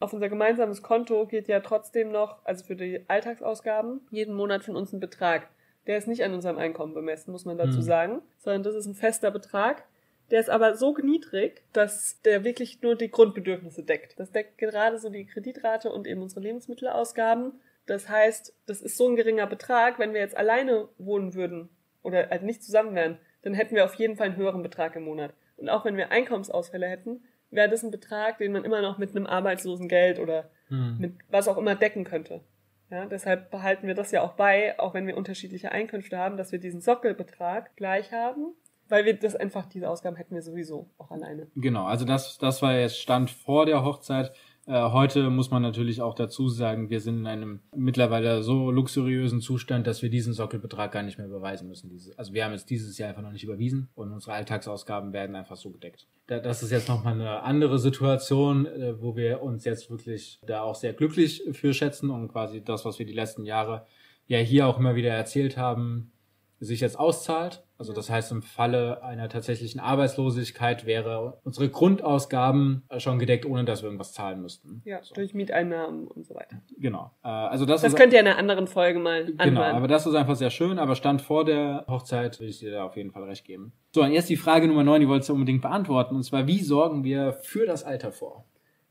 Auf 0.00 0.12
unser 0.12 0.28
gemeinsames 0.28 0.82
Konto 0.82 1.26
geht 1.26 1.48
ja 1.48 1.60
trotzdem 1.60 2.10
noch, 2.12 2.44
also 2.44 2.64
für 2.64 2.76
die 2.76 3.04
Alltagsausgaben, 3.08 4.00
jeden 4.10 4.34
Monat 4.34 4.64
von 4.64 4.76
uns 4.76 4.92
ein 4.92 5.00
Betrag. 5.00 5.48
Der 5.86 5.98
ist 5.98 6.06
nicht 6.06 6.22
an 6.22 6.34
unserem 6.34 6.58
Einkommen 6.58 6.94
bemessen, 6.94 7.32
muss 7.32 7.44
man 7.44 7.58
dazu 7.58 7.78
mhm. 7.78 7.82
sagen, 7.82 8.22
sondern 8.38 8.62
das 8.62 8.74
ist 8.74 8.86
ein 8.86 8.94
fester 8.94 9.30
Betrag. 9.30 9.84
Der 10.30 10.40
ist 10.40 10.50
aber 10.50 10.76
so 10.76 10.94
niedrig, 10.98 11.62
dass 11.72 12.20
der 12.22 12.44
wirklich 12.44 12.82
nur 12.82 12.96
die 12.96 13.10
Grundbedürfnisse 13.10 13.82
deckt. 13.82 14.20
Das 14.20 14.30
deckt 14.30 14.58
gerade 14.58 14.98
so 14.98 15.08
die 15.08 15.24
Kreditrate 15.24 15.90
und 15.90 16.06
eben 16.06 16.20
unsere 16.20 16.42
Lebensmittelausgaben 16.42 17.52
das 17.88 18.08
heißt, 18.08 18.54
das 18.66 18.82
ist 18.82 18.96
so 18.96 19.08
ein 19.08 19.16
geringer 19.16 19.46
Betrag, 19.46 19.98
wenn 19.98 20.12
wir 20.12 20.20
jetzt 20.20 20.36
alleine 20.36 20.88
wohnen 20.98 21.34
würden 21.34 21.68
oder 22.02 22.28
halt 22.28 22.42
nicht 22.42 22.62
zusammen 22.62 22.94
wären, 22.94 23.18
dann 23.42 23.54
hätten 23.54 23.74
wir 23.74 23.84
auf 23.84 23.94
jeden 23.94 24.16
Fall 24.16 24.26
einen 24.28 24.36
höheren 24.36 24.62
Betrag 24.62 24.96
im 24.96 25.04
Monat. 25.04 25.32
Und 25.56 25.68
auch 25.68 25.84
wenn 25.84 25.96
wir 25.96 26.10
Einkommensausfälle 26.10 26.86
hätten, 26.86 27.22
wäre 27.50 27.68
das 27.68 27.82
ein 27.82 27.90
Betrag, 27.90 28.38
den 28.38 28.52
man 28.52 28.64
immer 28.64 28.82
noch 28.82 28.98
mit 28.98 29.10
einem 29.10 29.26
Arbeitslosengeld 29.26 30.18
oder 30.18 30.50
hm. 30.68 30.98
mit 30.98 31.14
was 31.30 31.48
auch 31.48 31.56
immer 31.56 31.74
decken 31.74 32.04
könnte. 32.04 32.42
Ja, 32.90 33.06
deshalb 33.06 33.50
behalten 33.50 33.86
wir 33.86 33.94
das 33.94 34.12
ja 34.12 34.22
auch 34.22 34.32
bei, 34.32 34.78
auch 34.78 34.94
wenn 34.94 35.06
wir 35.06 35.16
unterschiedliche 35.16 35.72
Einkünfte 35.72 36.16
haben, 36.16 36.36
dass 36.36 36.52
wir 36.52 36.58
diesen 36.58 36.80
Sockelbetrag 36.80 37.76
gleich 37.76 38.12
haben, 38.12 38.54
weil 38.88 39.04
wir 39.04 39.14
das 39.18 39.36
einfach, 39.36 39.66
diese 39.66 39.90
Ausgaben 39.90 40.16
hätten 40.16 40.34
wir 40.34 40.42
sowieso 40.42 40.88
auch 40.96 41.10
alleine. 41.10 41.48
Genau, 41.54 41.84
also 41.84 42.06
das, 42.06 42.38
das 42.38 42.62
war 42.62 42.74
jetzt 42.78 42.98
Stand 42.98 43.30
vor 43.30 43.66
der 43.66 43.84
Hochzeit. 43.84 44.32
Äh, 44.68 44.90
heute 44.90 45.30
muss 45.30 45.50
man 45.50 45.62
natürlich 45.62 46.02
auch 46.02 46.14
dazu 46.14 46.50
sagen, 46.50 46.90
wir 46.90 47.00
sind 47.00 47.20
in 47.20 47.26
einem 47.26 47.60
mittlerweile 47.74 48.42
so 48.42 48.70
luxuriösen 48.70 49.40
Zustand, 49.40 49.86
dass 49.86 50.02
wir 50.02 50.10
diesen 50.10 50.34
Sockelbetrag 50.34 50.92
gar 50.92 51.02
nicht 51.02 51.16
mehr 51.16 51.26
überweisen 51.26 51.68
müssen. 51.68 51.90
Also 52.18 52.34
wir 52.34 52.44
haben 52.44 52.52
es 52.52 52.66
dieses 52.66 52.98
Jahr 52.98 53.08
einfach 53.08 53.22
noch 53.22 53.32
nicht 53.32 53.44
überwiesen 53.44 53.88
und 53.94 54.12
unsere 54.12 54.34
Alltagsausgaben 54.34 55.14
werden 55.14 55.36
einfach 55.36 55.56
so 55.56 55.70
gedeckt. 55.70 56.06
Das 56.26 56.62
ist 56.62 56.70
jetzt 56.70 56.86
nochmal 56.86 57.14
eine 57.14 57.42
andere 57.44 57.78
Situation, 57.78 58.66
äh, 58.66 59.00
wo 59.00 59.16
wir 59.16 59.42
uns 59.42 59.64
jetzt 59.64 59.88
wirklich 59.88 60.38
da 60.46 60.60
auch 60.60 60.74
sehr 60.74 60.92
glücklich 60.92 61.44
für 61.52 61.72
schätzen 61.72 62.10
und 62.10 62.28
quasi 62.28 62.62
das, 62.62 62.84
was 62.84 62.98
wir 62.98 63.06
die 63.06 63.14
letzten 63.14 63.46
Jahre 63.46 63.86
ja 64.26 64.38
hier 64.38 64.66
auch 64.66 64.78
immer 64.78 64.94
wieder 64.94 65.14
erzählt 65.14 65.56
haben, 65.56 66.12
sich 66.60 66.80
jetzt 66.80 66.98
auszahlt. 66.98 67.62
Also 67.78 67.92
das 67.92 68.10
heißt, 68.10 68.32
im 68.32 68.42
Falle 68.42 69.04
einer 69.04 69.28
tatsächlichen 69.28 69.80
Arbeitslosigkeit 69.80 70.84
wäre 70.84 71.38
unsere 71.44 71.68
Grundausgaben 71.68 72.82
schon 72.98 73.20
gedeckt, 73.20 73.46
ohne 73.46 73.64
dass 73.64 73.82
wir 73.82 73.86
irgendwas 73.86 74.12
zahlen 74.12 74.42
müssten. 74.42 74.82
Ja, 74.84 75.00
so. 75.02 75.14
durch 75.14 75.32
Mieteinnahmen 75.32 76.08
und 76.08 76.26
so 76.26 76.34
weiter. 76.34 76.60
Genau. 76.76 77.12
Äh, 77.22 77.28
also 77.28 77.66
das, 77.66 77.82
das 77.82 77.94
könnt 77.94 78.12
ihr 78.12 78.18
in 78.18 78.26
einer 78.26 78.36
anderen 78.36 78.66
Folge 78.66 78.98
mal 78.98 79.26
genau, 79.26 79.42
anhören. 79.42 79.54
Genau, 79.54 79.76
aber 79.76 79.86
das 79.86 80.06
ist 80.06 80.14
einfach 80.14 80.34
sehr 80.34 80.50
schön. 80.50 80.80
Aber 80.80 80.96
Stand 80.96 81.22
vor 81.22 81.44
der 81.44 81.84
Hochzeit 81.86 82.40
will 82.40 82.48
ich 82.48 82.58
dir 82.58 82.72
da 82.72 82.84
auf 82.84 82.96
jeden 82.96 83.12
Fall 83.12 83.22
recht 83.22 83.44
geben. 83.44 83.72
So, 83.94 84.02
und 84.02 84.10
jetzt 84.10 84.28
die 84.28 84.36
Frage 84.36 84.66
Nummer 84.66 84.82
9, 84.82 85.02
die 85.02 85.08
wolltest 85.08 85.28
du 85.28 85.34
unbedingt 85.34 85.62
beantworten. 85.62 86.16
Und 86.16 86.24
zwar, 86.24 86.48
wie 86.48 86.60
sorgen 86.60 87.04
wir 87.04 87.32
für 87.32 87.64
das 87.64 87.84
Alter 87.84 88.10
vor? 88.10 88.44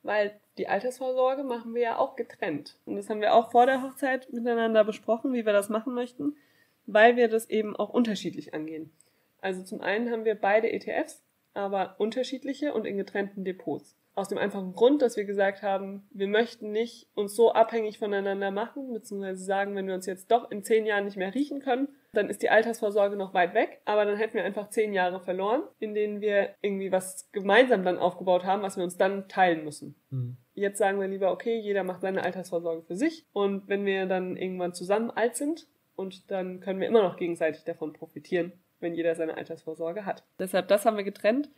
Weil 0.03 0.39
die 0.57 0.69
Altersvorsorge 0.69 1.43
machen 1.43 1.75
wir 1.75 1.81
ja 1.81 1.97
auch 1.97 2.15
getrennt. 2.15 2.79
Und 2.85 2.95
das 2.95 3.09
haben 3.09 3.19
wir 3.19 3.33
auch 3.33 3.51
vor 3.51 3.65
der 3.65 3.83
Hochzeit 3.83 4.31
miteinander 4.31 4.85
besprochen, 4.85 5.33
wie 5.33 5.45
wir 5.45 5.53
das 5.53 5.67
machen 5.67 5.93
möchten 5.93 6.35
weil 6.87 7.15
wir 7.15 7.27
das 7.27 7.49
eben 7.49 7.75
auch 7.75 7.89
unterschiedlich 7.89 8.53
angehen. 8.53 8.91
Also 9.39 9.63
zum 9.63 9.81
einen 9.81 10.09
haben 10.09 10.25
wir 10.25 10.35
beide 10.35 10.71
ETFs, 10.71 11.23
aber 11.53 11.95
unterschiedliche 11.99 12.73
und 12.73 12.85
in 12.85 12.97
getrennten 12.97 13.43
Depots. 13.43 13.95
Aus 14.15 14.29
dem 14.29 14.39
einfachen 14.39 14.73
Grund, 14.73 15.03
dass 15.03 15.15
wir 15.15 15.25
gesagt 15.25 15.61
haben, 15.61 16.07
wir 16.11 16.27
möchten 16.27 16.71
nicht 16.71 17.07
uns 17.13 17.35
so 17.35 17.51
abhängig 17.51 17.99
voneinander 17.99 18.49
machen, 18.49 18.91
beziehungsweise 18.91 19.43
sagen, 19.43 19.75
wenn 19.75 19.85
wir 19.87 19.93
uns 19.93 20.07
jetzt 20.07 20.31
doch 20.31 20.49
in 20.49 20.63
zehn 20.63 20.87
Jahren 20.87 21.05
nicht 21.05 21.17
mehr 21.17 21.35
riechen 21.35 21.59
können, 21.59 21.89
dann 22.13 22.27
ist 22.27 22.41
die 22.41 22.49
Altersvorsorge 22.49 23.15
noch 23.15 23.35
weit 23.35 23.53
weg, 23.53 23.79
aber 23.85 24.05
dann 24.05 24.17
hätten 24.17 24.33
wir 24.33 24.43
einfach 24.43 24.71
zehn 24.71 24.91
Jahre 24.91 25.19
verloren, 25.19 25.61
in 25.77 25.93
denen 25.93 26.19
wir 26.19 26.55
irgendwie 26.61 26.91
was 26.91 27.29
gemeinsam 27.31 27.83
dann 27.83 27.99
aufgebaut 27.99 28.43
haben, 28.43 28.63
was 28.63 28.75
wir 28.75 28.83
uns 28.83 28.97
dann 28.97 29.27
teilen 29.27 29.63
müssen. 29.63 29.93
Mhm. 30.09 30.37
Jetzt 30.55 30.79
sagen 30.79 30.99
wir 30.99 31.07
lieber, 31.07 31.31
okay, 31.31 31.59
jeder 31.59 31.83
macht 31.83 32.01
seine 32.01 32.23
Altersvorsorge 32.23 32.81
für 32.81 32.95
sich 32.95 33.27
und 33.33 33.67
wenn 33.67 33.85
wir 33.85 34.07
dann 34.07 34.35
irgendwann 34.35 34.73
zusammen 34.73 35.11
alt 35.11 35.35
sind, 35.35 35.67
und 35.97 36.31
dann 36.31 36.61
können 36.61 36.79
wir 36.79 36.87
immer 36.87 37.03
noch 37.03 37.17
gegenseitig 37.17 37.65
davon 37.65 37.91
profitieren, 37.91 38.53
wenn 38.79 38.93
jeder 38.93 39.15
seine 39.15 39.35
Altersvorsorge 39.35 40.05
hat. 40.05 40.23
Deshalb, 40.39 40.69
das 40.69 40.85
haben 40.85 40.95
wir 40.95 41.03
getrennt. 41.03 41.49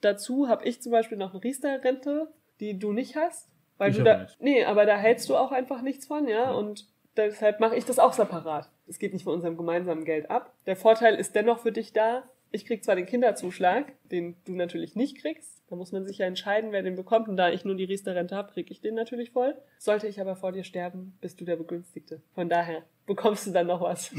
Dazu 0.00 0.48
habe 0.48 0.64
ich 0.64 0.80
zum 0.80 0.92
Beispiel 0.92 1.18
noch 1.18 1.34
eine 1.34 1.42
Riester-Rente, 1.42 2.32
die 2.60 2.78
du 2.78 2.92
nicht 2.92 3.16
hast. 3.16 3.50
Weil 3.78 3.90
ich 3.90 3.96
du 3.96 4.04
da. 4.04 4.22
Nicht. 4.22 4.40
Nee, 4.40 4.64
aber 4.64 4.86
da 4.86 4.96
hältst 4.96 5.28
du 5.28 5.36
auch 5.36 5.50
einfach 5.52 5.82
nichts 5.82 6.06
von, 6.06 6.28
ja. 6.28 6.44
ja. 6.44 6.52
Und 6.52 6.88
deshalb 7.16 7.60
mache 7.60 7.76
ich 7.76 7.84
das 7.84 7.98
auch 7.98 8.12
separat. 8.12 8.70
Es 8.86 8.98
geht 8.98 9.12
nicht 9.12 9.24
von 9.24 9.34
unserem 9.34 9.56
gemeinsamen 9.56 10.04
Geld 10.04 10.30
ab. 10.30 10.54
Der 10.66 10.76
Vorteil 10.76 11.16
ist 11.16 11.34
dennoch 11.34 11.58
für 11.58 11.72
dich 11.72 11.92
da. 11.92 12.22
Ich 12.52 12.66
krieg 12.66 12.84
zwar 12.84 12.96
den 12.96 13.06
Kinderzuschlag, 13.06 13.92
den 14.10 14.36
du 14.44 14.52
natürlich 14.52 14.94
nicht 14.94 15.18
kriegst, 15.18 15.62
da 15.72 15.76
muss 15.76 15.90
man 15.90 16.04
sich 16.04 16.18
ja 16.18 16.26
entscheiden, 16.26 16.70
wer 16.70 16.82
den 16.82 16.96
bekommt. 16.96 17.28
Und 17.28 17.38
da 17.38 17.48
ich 17.48 17.64
nur 17.64 17.74
die 17.74 17.84
Riester-Rente 17.84 18.36
habe, 18.36 18.52
kriege 18.52 18.70
ich 18.70 18.82
den 18.82 18.94
natürlich 18.94 19.30
voll. 19.30 19.54
Sollte 19.78 20.06
ich 20.06 20.20
aber 20.20 20.36
vor 20.36 20.52
dir 20.52 20.64
sterben, 20.64 21.16
bist 21.22 21.40
du 21.40 21.46
der 21.46 21.56
Begünstigte. 21.56 22.20
Von 22.34 22.50
daher 22.50 22.82
bekommst 23.06 23.46
du 23.46 23.52
dann 23.52 23.68
noch 23.68 23.80
was. 23.80 24.10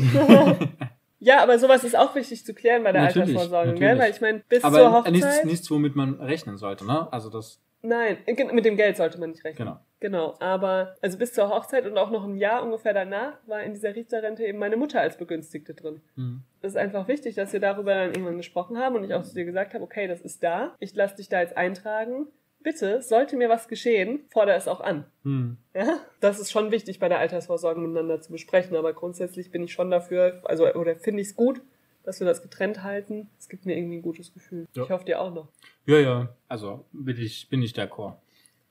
ja, 1.19 1.43
aber 1.43 1.59
sowas 1.59 1.83
ist 1.83 1.95
auch 1.95 2.15
wichtig 2.15 2.43
zu 2.43 2.55
klären 2.55 2.83
bei 2.83 2.91
der 2.91 3.03
natürlich, 3.03 3.35
Altersvorsorge, 3.35 3.73
natürlich. 3.73 3.87
gell? 3.87 3.99
Weil 3.99 4.11
ich 4.11 4.19
meine, 4.19 4.39
bis 4.49 4.63
aber 4.63 4.77
zur 4.77 4.93
Hochzeit... 4.93 5.13
Nichts, 5.13 5.43
nichts, 5.43 5.69
womit 5.69 5.95
man 5.95 6.19
rechnen 6.19 6.57
sollte, 6.57 6.87
ne? 6.87 7.07
Also 7.13 7.29
das... 7.29 7.61
Nein, 7.85 8.17
mit 8.25 8.65
dem 8.65 8.77
Geld 8.77 8.95
sollte 8.97 9.19
man 9.19 9.31
nicht 9.31 9.43
rechnen. 9.43 9.67
Genau. 9.67 9.79
Genau, 9.99 10.35
aber 10.39 10.95
also 11.01 11.17
bis 11.17 11.31
zur 11.31 11.49
Hochzeit 11.49 11.85
und 11.85 11.97
auch 11.97 12.11
noch 12.11 12.25
ein 12.25 12.35
Jahr 12.35 12.61
ungefähr 12.61 12.93
danach 12.93 13.37
war 13.45 13.63
in 13.63 13.73
dieser 13.73 13.95
Riester-Rente 13.95 14.45
eben 14.45 14.57
meine 14.57 14.75
Mutter 14.75 14.99
als 14.99 15.17
Begünstigte 15.17 15.73
drin. 15.73 16.01
Mhm. 16.15 16.43
Das 16.61 16.73
ist 16.73 16.77
einfach 16.77 17.07
wichtig, 17.07 17.35
dass 17.35 17.53
wir 17.53 17.61
darüber 17.61 17.93
dann 17.93 18.09
irgendwann 18.09 18.35
gesprochen 18.35 18.77
haben 18.77 18.95
und 18.95 19.05
ich 19.05 19.13
auch 19.13 19.23
zu 19.23 19.33
dir 19.33 19.45
gesagt 19.45 19.73
habe, 19.73 19.83
okay, 19.83 20.07
das 20.07 20.19
ist 20.19 20.43
da, 20.43 20.75
ich 20.79 20.93
lasse 20.93 21.15
dich 21.15 21.29
da 21.29 21.39
jetzt 21.39 21.55
eintragen. 21.55 22.27
Bitte, 22.61 23.01
sollte 23.01 23.37
mir 23.37 23.47
was 23.47 23.69
geschehen, 23.69 24.25
fordere 24.29 24.57
es 24.57 24.67
auch 24.67 24.81
an. 24.81 25.05
Mhm. 25.23 25.57
Ja, 25.73 25.99
das 26.19 26.39
ist 26.39 26.51
schon 26.51 26.71
wichtig 26.71 26.99
bei 26.99 27.07
der 27.07 27.19
Altersvorsorge 27.19 27.79
miteinander 27.79 28.19
zu 28.19 28.31
besprechen, 28.33 28.75
aber 28.75 28.93
grundsätzlich 28.93 29.51
bin 29.51 29.63
ich 29.63 29.71
schon 29.71 29.89
dafür, 29.89 30.41
also 30.43 30.65
oder 30.73 30.97
finde 30.97 31.21
ich 31.21 31.29
es 31.29 31.35
gut, 31.35 31.61
dass 32.03 32.19
wir 32.19 32.27
das 32.27 32.41
getrennt 32.41 32.83
halten. 32.83 33.29
Es 33.39 33.49
gibt 33.49 33.65
mir 33.65 33.75
irgendwie 33.75 33.97
ein 33.97 34.01
gutes 34.01 34.33
Gefühl. 34.33 34.67
Ja. 34.73 34.83
Ich 34.83 34.89
hoffe 34.89 35.05
dir 35.05 35.19
auch 35.19 35.33
noch. 35.33 35.47
Ja, 35.85 35.97
ja, 35.99 36.35
also 36.47 36.85
bin 36.91 37.17
ich, 37.17 37.49
bin 37.49 37.61
ich 37.61 37.73
d'accord. 37.73 38.15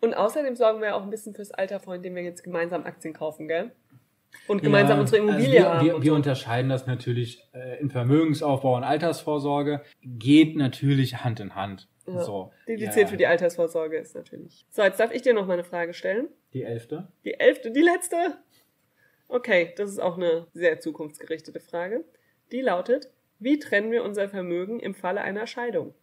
Und 0.01 0.15
außerdem 0.15 0.57
sorgen 0.57 0.81
wir 0.81 0.97
auch 0.97 1.03
ein 1.03 1.11
bisschen 1.11 1.35
fürs 1.35 1.53
Alter 1.53 1.81
vor, 1.81 1.95
indem 1.95 2.17
wir 2.17 2.23
jetzt 2.23 2.43
gemeinsam 2.43 2.85
Aktien 2.85 3.15
kaufen, 3.15 3.49
gell? 3.49 3.71
Und 4.49 4.63
gemeinsam 4.63 4.97
ja, 4.97 5.01
unsere 5.03 5.23
Immobilie 5.23 5.45
also 5.45 5.53
wir, 5.53 5.75
haben. 5.75 5.87
Wir, 5.87 6.03
wir 6.03 6.11
so. 6.11 6.17
unterscheiden 6.17 6.71
das 6.71 6.87
natürlich 6.87 7.43
äh, 7.53 7.81
in 7.81 7.91
Vermögensaufbau 7.91 8.77
und 8.77 8.85
Altersvorsorge. 8.85 9.83
Geht 10.03 10.57
natürlich 10.57 11.23
Hand 11.23 11.39
in 11.41 11.55
Hand. 11.55 11.89
Ja. 12.07 12.21
So, 12.21 12.53
Dediziert 12.67 13.05
ja. 13.05 13.07
für 13.07 13.17
die 13.17 13.27
Altersvorsorge 13.27 13.97
ist 13.99 14.17
natürlich. 14.17 14.67
So, 14.71 14.83
jetzt 14.83 14.99
darf 14.99 15.13
ich 15.13 15.23
dir 15.23 15.35
noch 15.35 15.47
mal 15.47 15.55
eine 15.55 15.65
Frage 15.65 15.95
stellen. 15.95 16.29
Die 16.53 16.65
elfte? 16.65 17.09
Die 17.25 17.35
elfte, 17.35 17.71
die 17.71 17.83
letzte? 17.83 18.39
Okay, 19.29 19.73
das 19.77 19.91
ist 19.91 20.01
auch 20.01 20.17
eine 20.17 20.47
sehr 20.53 20.81
zukunftsgerichtete 20.81 21.61
Frage. 21.61 22.05
Die 22.51 22.61
lautet, 22.61 23.11
wie 23.43 23.59
trennen 23.59 23.91
wir 23.91 24.05
unser 24.05 24.29
Vermögen 24.29 24.81
im 24.81 24.95
Falle 24.95 25.21
einer 25.21 25.47
Scheidung? 25.47 25.95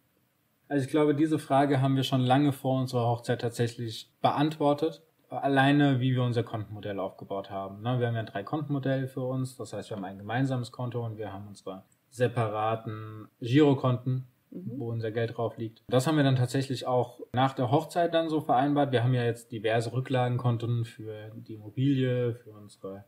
Also 0.68 0.84
ich 0.84 0.90
glaube, 0.90 1.14
diese 1.14 1.38
Frage 1.38 1.80
haben 1.80 1.96
wir 1.96 2.04
schon 2.04 2.20
lange 2.20 2.52
vor 2.52 2.80
unserer 2.80 3.08
Hochzeit 3.08 3.40
tatsächlich 3.40 4.08
beantwortet. 4.22 5.02
Alleine, 5.28 6.00
wie 6.00 6.14
wir 6.14 6.22
unser 6.22 6.42
Kontenmodell 6.42 7.00
aufgebaut 7.00 7.50
haben. 7.50 7.82
Ne, 7.82 7.98
wir 7.98 8.08
haben 8.08 8.14
ja 8.14 8.22
drei 8.22 8.42
Kontenmodelle 8.42 9.08
für 9.08 9.22
uns. 9.22 9.56
Das 9.56 9.72
heißt, 9.72 9.90
wir 9.90 9.96
haben 9.96 10.04
ein 10.04 10.18
gemeinsames 10.18 10.70
Konto 10.70 11.04
und 11.04 11.18
wir 11.18 11.32
haben 11.32 11.48
unsere 11.48 11.84
separaten 12.10 13.28
Girokonten, 13.40 14.26
mhm. 14.50 14.72
wo 14.76 14.90
unser 14.90 15.10
Geld 15.10 15.36
drauf 15.36 15.56
liegt. 15.56 15.82
Das 15.88 16.06
haben 16.06 16.16
wir 16.16 16.24
dann 16.24 16.36
tatsächlich 16.36 16.86
auch 16.86 17.20
nach 17.32 17.54
der 17.54 17.70
Hochzeit 17.70 18.14
dann 18.14 18.28
so 18.28 18.40
vereinbart. 18.40 18.92
Wir 18.92 19.02
haben 19.02 19.14
ja 19.14 19.24
jetzt 19.24 19.50
diverse 19.52 19.92
Rücklagenkonten 19.92 20.84
für 20.84 21.32
die 21.34 21.54
Immobilie, 21.54 22.34
für 22.34 22.50
unsere 22.50 23.04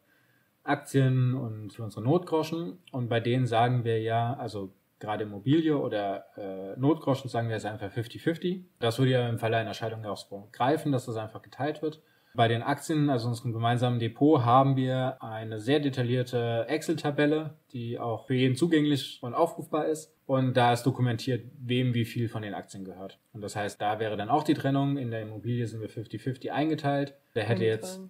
Aktien 0.65 1.35
und 1.35 1.73
für 1.73 1.83
unsere 1.83 2.03
Notgroschen. 2.03 2.79
Und 2.91 3.09
bei 3.09 3.21
denen 3.21 3.47
sagen 3.47 3.85
wir 3.85 4.01
ja, 4.01 4.35
also 4.35 4.73
gerade 5.01 5.25
Immobilie 5.25 5.77
oder 5.77 6.25
äh, 6.37 6.79
Notgroschen, 6.79 7.29
sagen 7.29 7.49
wir 7.49 7.57
jetzt 7.57 7.67
einfach 7.67 7.91
50-50. 7.93 8.63
Das 8.79 8.99
würde 8.99 9.13
ja 9.13 9.29
im 9.29 9.39
Falle 9.39 9.57
einer 9.57 9.75
Scheidung 9.75 10.05
auch 10.05 10.17
so 10.17 10.49
greifen, 10.53 10.93
dass 10.93 11.07
das 11.07 11.17
einfach 11.17 11.43
geteilt 11.43 11.83
wird. 11.83 12.01
Bei 12.35 12.49
den 12.49 12.63
Aktien, 12.63 13.11
also 13.11 13.29
unserem 13.29 13.53
gemeinsamen 13.53 13.99
Depot, 13.99 14.43
haben 14.43 14.77
wir 14.77 15.23
eine 15.23 15.61
sehr 15.61 15.81
detaillierte 15.81 16.65
Excel-Tabelle, 16.67 17.55
die 17.73 17.99
auch 17.99 18.27
für 18.27 18.35
jeden 18.35 18.57
zugänglich 18.57 19.19
und 19.21 19.35
aufrufbar 19.35 19.87
ist. 19.87 20.15
Und 20.25 20.57
da 20.57 20.73
ist 20.73 20.85
dokumentiert, 20.85 21.45
wem 21.59 21.93
wie 21.93 22.07
viel 22.07 22.31
von 22.31 22.41
den 22.41 22.55
Aktien 22.55 22.85
gehört. 22.85 23.19
Und 23.35 23.43
das 23.43 23.55
heißt, 23.55 23.83
da 23.83 23.99
wäre 23.99 24.17
dann 24.17 24.31
auch 24.31 24.45
die 24.45 24.55
Trennung. 24.55 24.97
In 24.97 25.11
der 25.11 25.21
Immobilie 25.21 25.67
sind 25.67 25.83
wir 25.83 25.91
50-50 25.91 26.49
eingeteilt. 26.49 27.15
Der 27.35 27.45
hätte 27.45 27.65
jetzt 27.65 28.01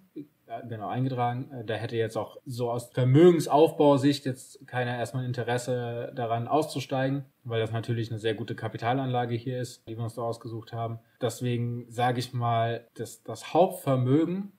genau 0.61 0.87
eingetragen. 0.87 1.51
Äh, 1.51 1.65
da 1.65 1.75
hätte 1.75 1.95
jetzt 1.95 2.17
auch 2.17 2.37
so 2.45 2.69
aus 2.71 2.89
Vermögensaufbausicht 2.91 4.25
jetzt 4.25 4.65
keiner 4.67 4.97
erstmal 4.97 5.25
Interesse 5.25 6.11
daran 6.15 6.47
auszusteigen, 6.47 7.25
weil 7.43 7.59
das 7.59 7.71
natürlich 7.71 8.11
eine 8.11 8.19
sehr 8.19 8.33
gute 8.33 8.55
Kapitalanlage 8.55 9.35
hier 9.35 9.59
ist, 9.59 9.87
die 9.87 9.97
wir 9.97 10.03
uns 10.03 10.15
da 10.15 10.21
ausgesucht 10.21 10.73
haben. 10.73 10.99
Deswegen 11.21 11.85
sage 11.89 12.19
ich 12.19 12.33
mal, 12.33 12.87
dass 12.95 13.23
das 13.23 13.53
Hauptvermögen 13.53 14.51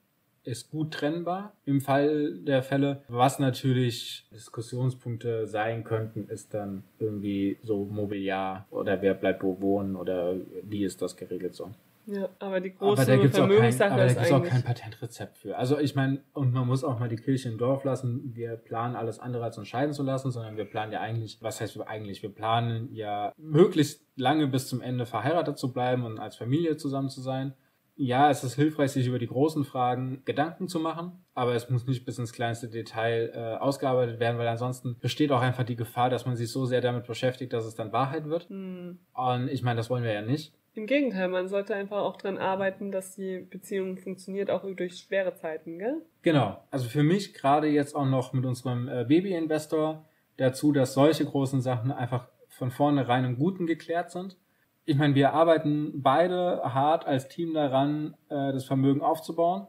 ist 0.44 0.70
gut 0.70 0.92
trennbar 0.92 1.54
im 1.64 1.80
Fall 1.80 2.38
der 2.38 2.62
Fälle. 2.62 3.02
Was 3.09 3.38
natürlich 3.38 4.26
Diskussionspunkte 4.30 5.46
sein 5.46 5.85
könnten, 5.85 6.28
ist 6.28 6.54
dann 6.54 6.85
irgendwie 6.98 7.59
so 7.62 7.87
Mobiliar 7.87 8.66
oder 8.70 9.00
wer 9.02 9.14
bleibt 9.14 9.42
wo 9.42 9.61
wohnen 9.61 9.96
oder 9.96 10.37
wie 10.62 10.85
ist 10.85 11.02
das 11.02 11.16
geregelt 11.16 11.54
so. 11.54 11.70
Ja, 12.06 12.28
aber 12.38 12.60
die 12.60 12.74
große 12.74 13.02
aber 13.02 13.10
da 13.10 13.16
gibt's 13.16 13.36
Vermögenssache 13.36 13.90
kein, 13.90 13.98
aber 13.98 14.06
da 14.06 14.14
gibt 14.14 14.26
es 14.26 14.32
auch 14.32 14.42
kein 14.42 14.62
Patentrezept 14.62 15.38
für. 15.38 15.56
Also 15.56 15.78
ich 15.78 15.94
meine, 15.94 16.22
und 16.32 16.52
man 16.52 16.66
muss 16.66 16.84
auch 16.84 16.98
mal 16.98 17.08
die 17.08 17.16
Kirche 17.16 17.48
im 17.48 17.58
Dorf 17.58 17.84
lassen. 17.84 18.34
Wir 18.34 18.56
planen 18.56 18.96
alles 18.96 19.18
andere 19.18 19.44
als 19.44 19.58
uns 19.58 19.68
scheiden 19.68 19.92
zu 19.94 20.02
lassen, 20.02 20.30
sondern 20.30 20.56
wir 20.56 20.64
planen 20.66 20.92
ja 20.92 21.00
eigentlich, 21.00 21.38
was 21.40 21.60
heißt 21.60 21.76
wir 21.76 21.88
eigentlich? 21.88 22.22
Wir 22.22 22.34
planen 22.34 22.92
ja 22.92 23.32
möglichst 23.36 24.04
lange 24.16 24.46
bis 24.46 24.68
zum 24.68 24.80
Ende 24.80 25.06
verheiratet 25.06 25.58
zu 25.58 25.72
bleiben 25.72 26.04
und 26.04 26.18
als 26.18 26.36
Familie 26.36 26.76
zusammen 26.76 27.08
zu 27.08 27.20
sein. 27.20 27.54
Ja, 27.96 28.28
es 28.28 28.42
ist 28.42 28.56
hilfreich, 28.56 28.90
sich 28.90 29.06
über 29.06 29.20
die 29.20 29.28
großen 29.28 29.64
Fragen 29.64 30.22
Gedanken 30.24 30.66
zu 30.66 30.80
machen, 30.80 31.24
aber 31.32 31.54
es 31.54 31.70
muss 31.70 31.86
nicht 31.86 32.04
bis 32.04 32.18
ins 32.18 32.32
kleinste 32.32 32.68
Detail 32.68 33.30
äh, 33.32 33.62
ausgearbeitet 33.62 34.18
werden, 34.18 34.36
weil 34.36 34.48
ansonsten 34.48 34.98
besteht 34.98 35.30
auch 35.30 35.40
einfach 35.40 35.62
die 35.62 35.76
Gefahr, 35.76 36.10
dass 36.10 36.26
man 36.26 36.34
sich 36.34 36.50
so 36.50 36.66
sehr 36.66 36.80
damit 36.80 37.06
beschäftigt, 37.06 37.52
dass 37.52 37.64
es 37.64 37.76
dann 37.76 37.92
Wahrheit 37.92 38.24
wird. 38.24 38.50
Mhm. 38.50 38.98
Und 39.12 39.48
ich 39.48 39.62
meine, 39.62 39.76
das 39.76 39.90
wollen 39.90 40.02
wir 40.02 40.12
ja 40.12 40.22
nicht. 40.22 40.52
Im 40.76 40.87
Gegenteil, 40.87 41.28
man 41.28 41.48
sollte 41.48 41.74
einfach 41.74 41.98
auch 41.98 42.16
dran 42.16 42.37
arbeiten, 42.37 42.90
dass 42.90 43.14
die 43.14 43.38
Beziehung 43.38 43.96
funktioniert, 43.96 44.50
auch 44.50 44.64
durch 44.74 44.98
schwere 44.98 45.34
Zeiten, 45.34 45.78
gell? 45.78 46.02
Genau. 46.22 46.58
Also 46.72 46.88
für 46.88 47.04
mich 47.04 47.32
gerade 47.32 47.68
jetzt 47.68 47.94
auch 47.94 48.06
noch 48.06 48.32
mit 48.32 48.44
unserem 48.44 48.88
äh, 48.88 49.04
Baby-Investor 49.04 50.04
dazu, 50.37 50.72
dass 50.72 50.94
solche 50.94 51.24
großen 51.24 51.62
Sachen 51.62 51.92
einfach 51.92 52.28
von 52.48 52.72
vornherein 52.72 53.24
im 53.24 53.38
Guten 53.38 53.66
geklärt 53.66 54.10
sind. 54.10 54.37
Ich 54.84 54.96
meine, 54.96 55.14
wir 55.14 55.32
arbeiten 55.32 56.02
beide 56.02 56.62
hart 56.64 57.06
als 57.06 57.28
Team 57.28 57.54
daran, 57.54 58.16
äh, 58.28 58.52
das 58.52 58.64
Vermögen 58.64 59.00
aufzubauen. 59.00 59.68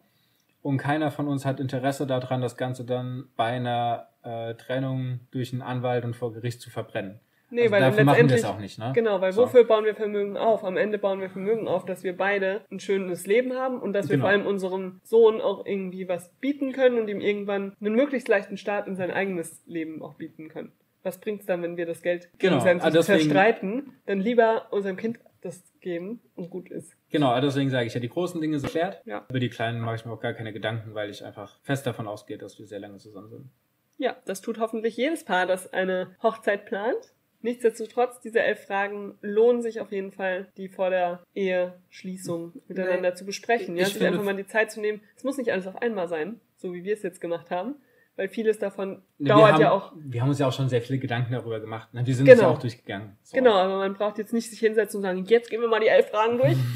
Und 0.63 0.77
keiner 0.77 1.11
von 1.11 1.27
uns 1.27 1.45
hat 1.45 1.59
Interesse 1.59 2.07
daran, 2.07 2.41
das 2.41 2.57
Ganze 2.57 2.83
dann 2.83 3.29
bei 3.35 3.51
einer 3.51 4.07
äh, 4.23 4.55
Trennung 4.55 5.19
durch 5.29 5.53
einen 5.53 5.61
Anwalt 5.61 6.03
und 6.03 6.15
vor 6.15 6.33
Gericht 6.33 6.61
zu 6.61 6.71
verbrennen. 6.71 7.19
Nee, 7.49 7.63
also 7.63 7.71
weil 7.73 7.81
dafür 7.81 8.03
machen 8.03 8.29
wir 8.29 8.35
es 8.35 8.45
auch 8.45 8.59
nicht, 8.59 8.79
ne? 8.79 8.91
Genau, 8.95 9.21
weil 9.21 9.31
so. 9.31 9.43
wofür 9.43 9.65
bauen 9.65 9.85
wir 9.85 9.95
Vermögen 9.95 10.37
auf? 10.37 10.63
Am 10.63 10.77
Ende 10.77 10.97
bauen 10.97 11.21
wir 11.21 11.29
Vermögen 11.29 11.67
auf, 11.67 11.85
dass 11.85 12.03
wir 12.03 12.17
beide 12.17 12.61
ein 12.71 12.79
schönes 12.79 13.27
Leben 13.27 13.53
haben 13.53 13.79
und 13.79 13.93
dass 13.93 14.09
wir 14.09 14.15
genau. 14.15 14.25
vor 14.25 14.29
allem 14.31 14.45
unserem 14.45 14.99
Sohn 15.03 15.41
auch 15.41 15.65
irgendwie 15.65 16.07
was 16.07 16.29
bieten 16.41 16.71
können 16.71 16.99
und 16.99 17.07
ihm 17.07 17.21
irgendwann 17.21 17.75
einen 17.79 17.95
möglichst 17.95 18.27
leichten 18.27 18.57
Start 18.57 18.87
in 18.87 18.95
sein 18.95 19.11
eigenes 19.11 19.63
Leben 19.67 20.01
auch 20.01 20.15
bieten 20.15 20.49
können. 20.49 20.71
Was 21.03 21.19
bringt's 21.19 21.45
dann, 21.45 21.61
wenn 21.61 21.77
wir 21.77 21.85
das 21.85 22.01
Geld 22.01 22.29
genau. 22.39 22.53
gegenseitig 22.53 22.83
also 22.83 23.01
zerstreiten? 23.03 23.93
Dann 24.07 24.19
lieber 24.19 24.67
unserem 24.71 24.97
Kind 24.97 25.19
das 25.41 25.63
geben 25.79 26.19
und 26.35 26.49
gut 26.49 26.71
ist. 26.71 26.97
Genau, 27.11 27.29
also 27.29 27.47
deswegen 27.47 27.69
sage 27.69 27.85
ich 27.85 27.93
ja, 27.93 27.99
die 27.99 28.09
großen 28.09 28.41
Dinge 28.41 28.57
sind 28.57 28.75
erklärt. 28.75 29.05
Ja. 29.05 29.25
Über 29.29 29.39
die 29.39 29.49
kleinen 29.49 29.79
mache 29.79 29.95
ich 29.95 30.05
mir 30.05 30.11
auch 30.11 30.19
gar 30.19 30.33
keine 30.33 30.51
Gedanken, 30.51 30.95
weil 30.95 31.11
ich 31.11 31.23
einfach 31.23 31.59
fest 31.61 31.85
davon 31.85 32.07
ausgehe, 32.07 32.39
dass 32.39 32.57
wir 32.57 32.65
sehr 32.65 32.79
lange 32.79 32.97
zusammen 32.97 33.29
sind. 33.29 33.49
Ja, 33.97 34.17
das 34.25 34.41
tut 34.41 34.59
hoffentlich 34.59 34.97
jedes 34.97 35.23
Paar, 35.23 35.45
das 35.45 35.71
eine 35.71 36.15
Hochzeit 36.21 36.65
plant. 36.65 37.13
Nichtsdestotrotz, 37.45 38.19
diese 38.21 38.41
elf 38.41 38.65
Fragen 38.65 39.19
lohnen 39.21 39.61
sich 39.61 39.79
auf 39.79 39.91
jeden 39.91 40.11
Fall, 40.11 40.47
die 40.57 40.67
vor 40.67 40.89
der 40.89 41.21
Eheschließung 41.35 42.53
miteinander 42.67 43.09
Nein. 43.09 43.15
zu 43.15 43.23
besprechen. 43.23 43.77
Ja, 43.77 43.85
sich 43.85 44.03
einfach 44.03 44.23
mal 44.23 44.35
die 44.35 44.47
Zeit 44.47 44.71
zu 44.71 44.81
nehmen. 44.81 44.99
Es 45.15 45.23
muss 45.23 45.37
nicht 45.37 45.51
alles 45.51 45.67
auf 45.67 45.79
einmal 45.79 46.07
sein, 46.07 46.39
so 46.55 46.73
wie 46.73 46.83
wir 46.83 46.95
es 46.95 47.03
jetzt 47.03 47.21
gemacht 47.21 47.51
haben, 47.51 47.75
weil 48.15 48.29
vieles 48.29 48.57
davon 48.57 49.03
ne, 49.19 49.29
dauert 49.29 49.53
haben, 49.53 49.61
ja 49.61 49.71
auch. 49.71 49.93
Wir 49.95 50.23
haben 50.23 50.29
uns 50.29 50.39
ja 50.39 50.47
auch 50.47 50.53
schon 50.53 50.69
sehr 50.69 50.81
viele 50.81 50.97
Gedanken 50.97 51.33
darüber 51.33 51.59
gemacht. 51.59 51.93
Ne? 51.93 52.03
Wir 52.03 52.15
sind 52.15 52.25
genau. 52.25 52.41
ja 52.41 52.47
auch 52.47 52.57
durchgegangen. 52.57 53.15
So. 53.21 53.37
Genau, 53.37 53.53
aber 53.53 53.77
man 53.77 53.93
braucht 53.93 54.17
jetzt 54.17 54.33
nicht 54.33 54.49
sich 54.49 54.57
hinsetzen 54.57 54.97
und 54.97 55.03
sagen, 55.03 55.23
jetzt 55.25 55.51
gehen 55.51 55.61
wir 55.61 55.67
mal 55.67 55.79
die 55.79 55.87
elf 55.87 56.09
Fragen 56.09 56.39
durch. 56.39 56.57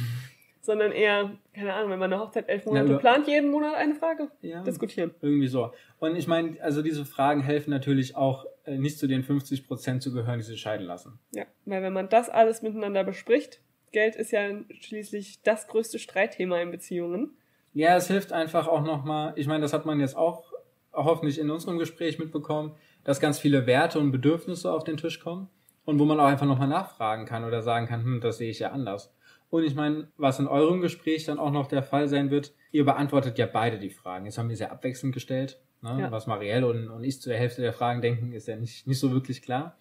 sondern 0.62 0.92
eher, 0.92 1.32
keine 1.56 1.74
Ahnung, 1.74 1.90
wenn 1.90 1.98
man 1.98 2.14
eine 2.14 2.22
Hochzeit 2.22 2.48
elf 2.48 2.66
Monate 2.68 2.92
ja, 2.92 2.98
plant, 3.00 3.28
jeden 3.28 3.50
Monat 3.50 3.74
eine 3.76 3.96
Frage 3.96 4.30
ja, 4.42 4.62
diskutieren. 4.62 5.16
Irgendwie 5.20 5.48
so. 5.48 5.72
Und 6.00 6.16
ich 6.16 6.28
meine, 6.28 6.62
also 6.62 6.84
diese 6.84 7.06
Fragen 7.06 7.42
helfen 7.42 7.72
natürlich 7.72 8.16
auch, 8.16 8.46
nicht 8.78 9.00
zu 9.00 9.08
den 9.08 9.24
50 9.24 9.68
Prozent 9.68 10.04
zu 10.04 10.14
gehören, 10.14 10.40
die 10.40 10.46
sich 10.46 10.62
scheiden 10.62 10.86
lassen. 10.86 11.20
Ja, 11.32 11.46
weil 11.66 11.82
wenn 11.82 11.94
man 11.94 12.10
das 12.10 12.30
alles 12.30 12.62
miteinander 12.62 13.04
bespricht, 13.04 13.62
Geld 13.92 14.16
ist 14.16 14.32
ja 14.32 14.50
schließlich 14.80 15.42
das 15.44 15.68
größte 15.68 16.00
Streitthema 16.00 16.60
in 16.60 16.72
Beziehungen. 16.72 17.38
Ja, 17.74 17.96
es 17.96 18.08
hilft 18.08 18.32
einfach 18.32 18.68
auch 18.68 18.84
nochmal, 18.84 19.34
ich 19.36 19.48
meine, 19.48 19.62
das 19.62 19.74
hat 19.74 19.86
man 19.86 20.00
jetzt 20.00 20.16
auch 20.16 20.52
hoffentlich 20.94 21.40
in 21.40 21.50
unserem 21.50 21.78
Gespräch 21.78 22.20
mitbekommen, 22.20 22.76
dass 23.04 23.20
ganz 23.20 23.40
viele 23.40 23.66
Werte 23.68 24.00
und 24.00 24.12
Bedürfnisse 24.12 24.72
auf 24.72 24.84
den 24.84 24.98
Tisch 24.98 25.20
kommen 25.20 25.50
und 25.86 26.00
wo 26.00 26.06
man 26.06 26.20
auch 26.20 26.26
einfach 26.26 26.46
nochmal 26.46 26.68
nachfragen 26.68 27.26
kann 27.26 27.44
oder 27.44 27.62
sagen 27.62 27.88
kann, 27.88 28.04
hm, 28.04 28.22
das 28.22 28.38
sehe 28.38 28.50
ich 28.50 28.60
ja 28.60 28.72
anders. 28.72 29.14
Und 29.50 29.64
ich 29.64 29.76
meine, 29.76 30.10
was 30.18 30.40
in 30.40 30.48
eurem 30.48 30.82
Gespräch 30.82 31.26
dann 31.26 31.40
auch 31.40 31.52
noch 31.52 31.68
der 31.68 31.84
Fall 31.84 32.08
sein 32.08 32.30
wird, 32.30 32.54
ihr 32.72 32.86
beantwortet 32.86 33.38
ja 33.38 33.46
beide 33.46 33.80
die 33.80 33.90
Fragen. 33.90 34.26
Jetzt 34.26 34.38
haben 34.38 34.50
wir 34.50 34.56
sehr 34.56 34.72
abwechselnd 34.72 35.14
gestellt. 35.14 35.60
Ne? 35.82 35.98
Ja. 36.00 36.12
Was 36.12 36.28
Marielle 36.28 36.68
und, 36.68 36.90
und 36.90 37.04
ich 37.04 37.22
zur 37.22 37.34
Hälfte 37.34 37.62
der 37.62 37.74
Fragen 37.74 38.02
denken, 38.02 38.34
ist 38.34 38.48
ja 38.48 38.56
nicht, 38.56 38.88
nicht 38.88 39.00
so 39.00 39.12
wirklich 39.12 39.42
klar. 39.42 39.78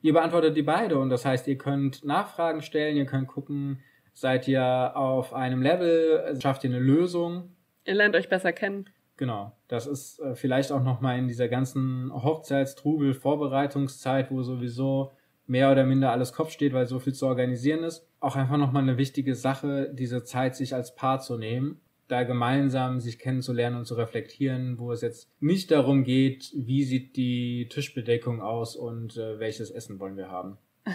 Ihr 0.00 0.12
beantwortet 0.12 0.56
die 0.56 0.62
beide 0.62 0.98
und 0.98 1.10
das 1.10 1.24
heißt, 1.24 1.46
ihr 1.46 1.58
könnt 1.58 2.04
Nachfragen 2.04 2.62
stellen, 2.62 2.96
ihr 2.96 3.06
könnt 3.06 3.28
gucken, 3.28 3.80
seid 4.12 4.48
ihr 4.48 4.96
auf 4.96 5.32
einem 5.32 5.62
Level, 5.62 6.36
schafft 6.40 6.64
ihr 6.64 6.70
eine 6.70 6.80
Lösung. 6.80 7.54
Ihr 7.84 7.94
lernt 7.94 8.16
euch 8.16 8.28
besser 8.28 8.52
kennen. 8.52 8.88
Genau, 9.16 9.52
das 9.68 9.86
ist 9.86 10.18
äh, 10.20 10.34
vielleicht 10.34 10.72
auch 10.72 10.82
nochmal 10.82 11.18
in 11.18 11.28
dieser 11.28 11.48
ganzen 11.48 12.10
Hochzeitstrubel, 12.12 13.14
Vorbereitungszeit, 13.14 14.30
wo 14.30 14.42
sowieso 14.42 15.12
mehr 15.46 15.70
oder 15.70 15.84
minder 15.84 16.10
alles 16.10 16.32
Kopf 16.32 16.50
steht, 16.50 16.72
weil 16.72 16.86
so 16.86 16.98
viel 16.98 17.12
zu 17.12 17.26
organisieren 17.26 17.84
ist. 17.84 18.08
Auch 18.20 18.36
einfach 18.36 18.56
nochmal 18.56 18.82
eine 18.82 18.96
wichtige 18.96 19.34
Sache, 19.34 19.90
diese 19.92 20.24
Zeit 20.24 20.56
sich 20.56 20.74
als 20.74 20.94
Paar 20.94 21.20
zu 21.20 21.36
nehmen, 21.36 21.80
da 22.12 22.24
gemeinsam 22.24 23.00
sich 23.00 23.18
kennenzulernen 23.18 23.76
und 23.76 23.86
zu 23.86 23.94
reflektieren, 23.94 24.78
wo 24.78 24.92
es 24.92 25.00
jetzt 25.00 25.30
nicht 25.40 25.70
darum 25.70 26.04
geht, 26.04 26.52
wie 26.54 26.84
sieht 26.84 27.16
die 27.16 27.68
Tischbedeckung 27.70 28.42
aus 28.42 28.76
und 28.76 29.16
äh, 29.16 29.38
welches 29.38 29.70
Essen 29.70 29.98
wollen 29.98 30.16
wir 30.16 30.30
haben. 30.30 30.58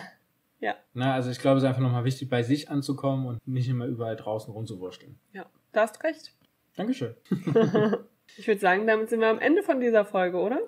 Ja. 0.59 0.73
Na, 0.95 1.13
also 1.13 1.29
ich 1.29 1.37
glaube, 1.37 1.57
es 1.57 1.63
ist 1.63 1.69
einfach 1.69 1.83
nochmal 1.83 2.03
wichtig, 2.03 2.31
bei 2.31 2.41
sich 2.41 2.71
anzukommen 2.71 3.27
und 3.27 3.47
nicht 3.47 3.69
immer 3.69 3.85
überall 3.85 4.15
draußen 4.15 4.51
rumzuwursteln. 4.51 5.19
Ja, 5.31 5.45
da 5.71 5.81
hast 5.81 6.03
recht. 6.03 6.33
Dankeschön. 6.75 7.13
ich 8.37 8.47
würde 8.47 8.59
sagen, 8.59 8.87
damit 8.87 9.07
sind 9.11 9.19
wir 9.19 9.27
am 9.27 9.37
Ende 9.37 9.61
von 9.61 9.79
dieser 9.79 10.03
Folge, 10.03 10.37
oder? 10.37 10.59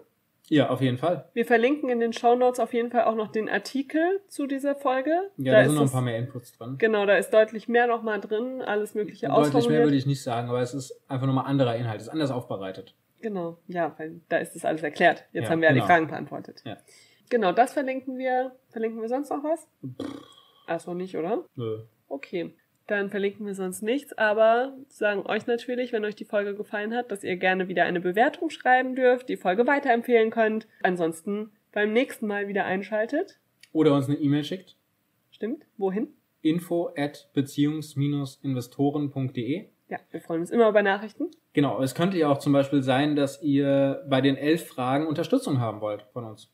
Ja, 0.49 0.69
auf 0.69 0.81
jeden 0.81 0.97
Fall. 0.97 1.29
Wir 1.33 1.45
verlinken 1.45 1.89
in 1.89 1.99
den 1.99 2.11
Show 2.11 2.35
Notes 2.35 2.59
auf 2.59 2.73
jeden 2.73 2.89
Fall 2.89 3.03
auch 3.03 3.15
noch 3.15 3.31
den 3.31 3.47
Artikel 3.49 4.21
zu 4.27 4.47
dieser 4.47 4.75
Folge. 4.75 5.11
Ja, 5.37 5.53
da, 5.53 5.59
da 5.59 5.65
sind 5.65 5.75
noch 5.75 5.83
ein 5.83 5.91
paar 5.91 6.01
mehr 6.01 6.17
Inputs 6.17 6.57
drin. 6.57 6.75
Genau, 6.77 7.05
da 7.05 7.15
ist 7.15 7.31
deutlich 7.31 7.67
mehr 7.67 7.87
nochmal 7.87 8.19
drin, 8.19 8.61
alles 8.61 8.95
mögliche 8.95 9.27
Deutlich 9.27 9.69
mehr 9.69 9.83
würde 9.83 9.95
ich 9.95 10.05
nicht 10.05 10.23
sagen, 10.23 10.49
aber 10.49 10.61
es 10.61 10.73
ist 10.73 10.99
einfach 11.07 11.27
nochmal 11.27 11.45
anderer 11.45 11.75
Inhalt, 11.75 12.01
es 12.01 12.07
ist 12.07 12.13
anders 12.13 12.31
aufbereitet. 12.31 12.95
Genau, 13.21 13.59
ja, 13.67 13.93
weil 13.97 14.21
da 14.29 14.37
ist 14.37 14.55
das 14.55 14.65
alles 14.65 14.81
erklärt. 14.81 15.25
Jetzt 15.31 15.45
ja, 15.45 15.49
haben 15.51 15.61
wir 15.61 15.67
ja 15.67 15.73
genau. 15.73 15.85
die 15.85 15.91
Fragen 15.91 16.07
beantwortet. 16.07 16.61
Ja. 16.65 16.77
Genau, 17.29 17.51
das 17.51 17.73
verlinken 17.73 18.17
wir. 18.17 18.55
Verlinken 18.69 19.01
wir 19.01 19.09
sonst 19.09 19.29
noch 19.29 19.43
was? 19.43 19.67
Achso, 20.65 20.93
nicht, 20.93 21.15
oder? 21.15 21.45
Nö. 21.55 21.83
Okay 22.07 22.55
dann 22.97 23.09
verlinken 23.09 23.45
wir 23.45 23.55
sonst 23.55 23.81
nichts, 23.81 24.17
aber 24.17 24.77
sagen 24.87 25.25
euch 25.25 25.47
natürlich, 25.47 25.93
wenn 25.93 26.05
euch 26.05 26.15
die 26.15 26.25
Folge 26.25 26.55
gefallen 26.55 26.93
hat, 26.93 27.11
dass 27.11 27.23
ihr 27.23 27.37
gerne 27.37 27.67
wieder 27.67 27.83
eine 27.83 28.01
Bewertung 28.01 28.49
schreiben 28.49 28.95
dürft, 28.95 29.29
die 29.29 29.37
Folge 29.37 29.67
weiterempfehlen 29.67 30.31
könnt. 30.31 30.67
Ansonsten 30.83 31.51
beim 31.71 31.93
nächsten 31.93 32.25
Mal 32.27 32.47
wieder 32.47 32.65
einschaltet. 32.65 33.39
Oder 33.71 33.95
uns 33.95 34.07
eine 34.07 34.17
E-Mail 34.17 34.43
schickt. 34.43 34.75
Stimmt. 35.31 35.65
Wohin? 35.77 36.09
Info 36.41 36.91
at 36.95 37.29
beziehungs-investoren.de. 37.33 39.65
Ja, 39.89 39.97
wir 40.11 40.21
freuen 40.21 40.41
uns 40.41 40.51
immer 40.51 40.69
über 40.69 40.83
Nachrichten. 40.83 41.31
Genau, 41.53 41.81
es 41.81 41.95
könnte 41.95 42.17
ja 42.17 42.29
auch 42.29 42.37
zum 42.37 42.53
Beispiel 42.53 42.83
sein, 42.83 43.15
dass 43.15 43.41
ihr 43.41 44.05
bei 44.07 44.21
den 44.21 44.37
elf 44.37 44.67
Fragen 44.67 45.07
Unterstützung 45.07 45.59
haben 45.59 45.81
wollt 45.81 46.03
von 46.13 46.25
uns 46.25 46.51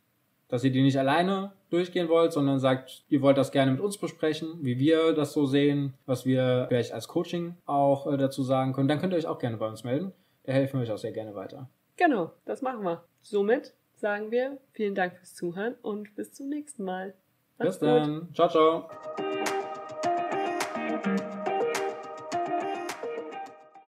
dass 0.56 0.64
ihr 0.64 0.72
die 0.72 0.82
nicht 0.82 0.98
alleine 0.98 1.52
durchgehen 1.70 2.08
wollt, 2.08 2.32
sondern 2.32 2.60
sagt, 2.60 3.04
ihr 3.10 3.22
wollt 3.22 3.38
das 3.38 3.52
gerne 3.52 3.72
mit 3.72 3.82
uns 3.82 3.98
besprechen, 3.98 4.60
wie 4.62 4.80
wir 4.80 5.12
das 5.12 5.34
so 5.34 5.46
sehen, 5.46 5.94
was 6.06 6.26
wir 6.26 6.68
vielleicht 6.70 6.94
als 6.94 7.10
Coaching 7.10 7.56
auch 7.66 8.10
äh, 8.10 8.16
dazu 8.16 8.42
sagen 8.42 8.72
können, 8.72 8.88
dann 8.88 9.00
könnt 9.00 9.12
ihr 9.14 9.18
euch 9.18 9.28
auch 9.28 9.38
gerne 9.38 9.58
bei 9.58 9.68
uns 9.68 9.84
melden. 9.84 10.14
Da 10.46 10.54
helfen 10.54 10.80
wir 10.80 10.84
euch 10.84 10.92
auch 10.92 10.98
sehr 10.98 11.12
gerne 11.12 11.36
weiter. 11.36 11.70
Genau, 11.98 12.32
das 12.46 12.62
machen 12.62 12.84
wir. 12.84 13.04
Somit 13.22 13.74
sagen 13.96 14.32
wir 14.32 14.58
vielen 14.72 14.96
Dank 14.96 15.18
fürs 15.18 15.36
Zuhören 15.36 15.76
und 15.82 16.16
bis 16.16 16.32
zum 16.32 16.48
nächsten 16.48 16.86
Mal. 16.86 17.14
Macht's 17.58 17.80
bis 17.80 17.88
dann. 17.90 18.20
Gut. 18.22 18.36
Ciao, 18.36 18.48
ciao. 18.48 19.35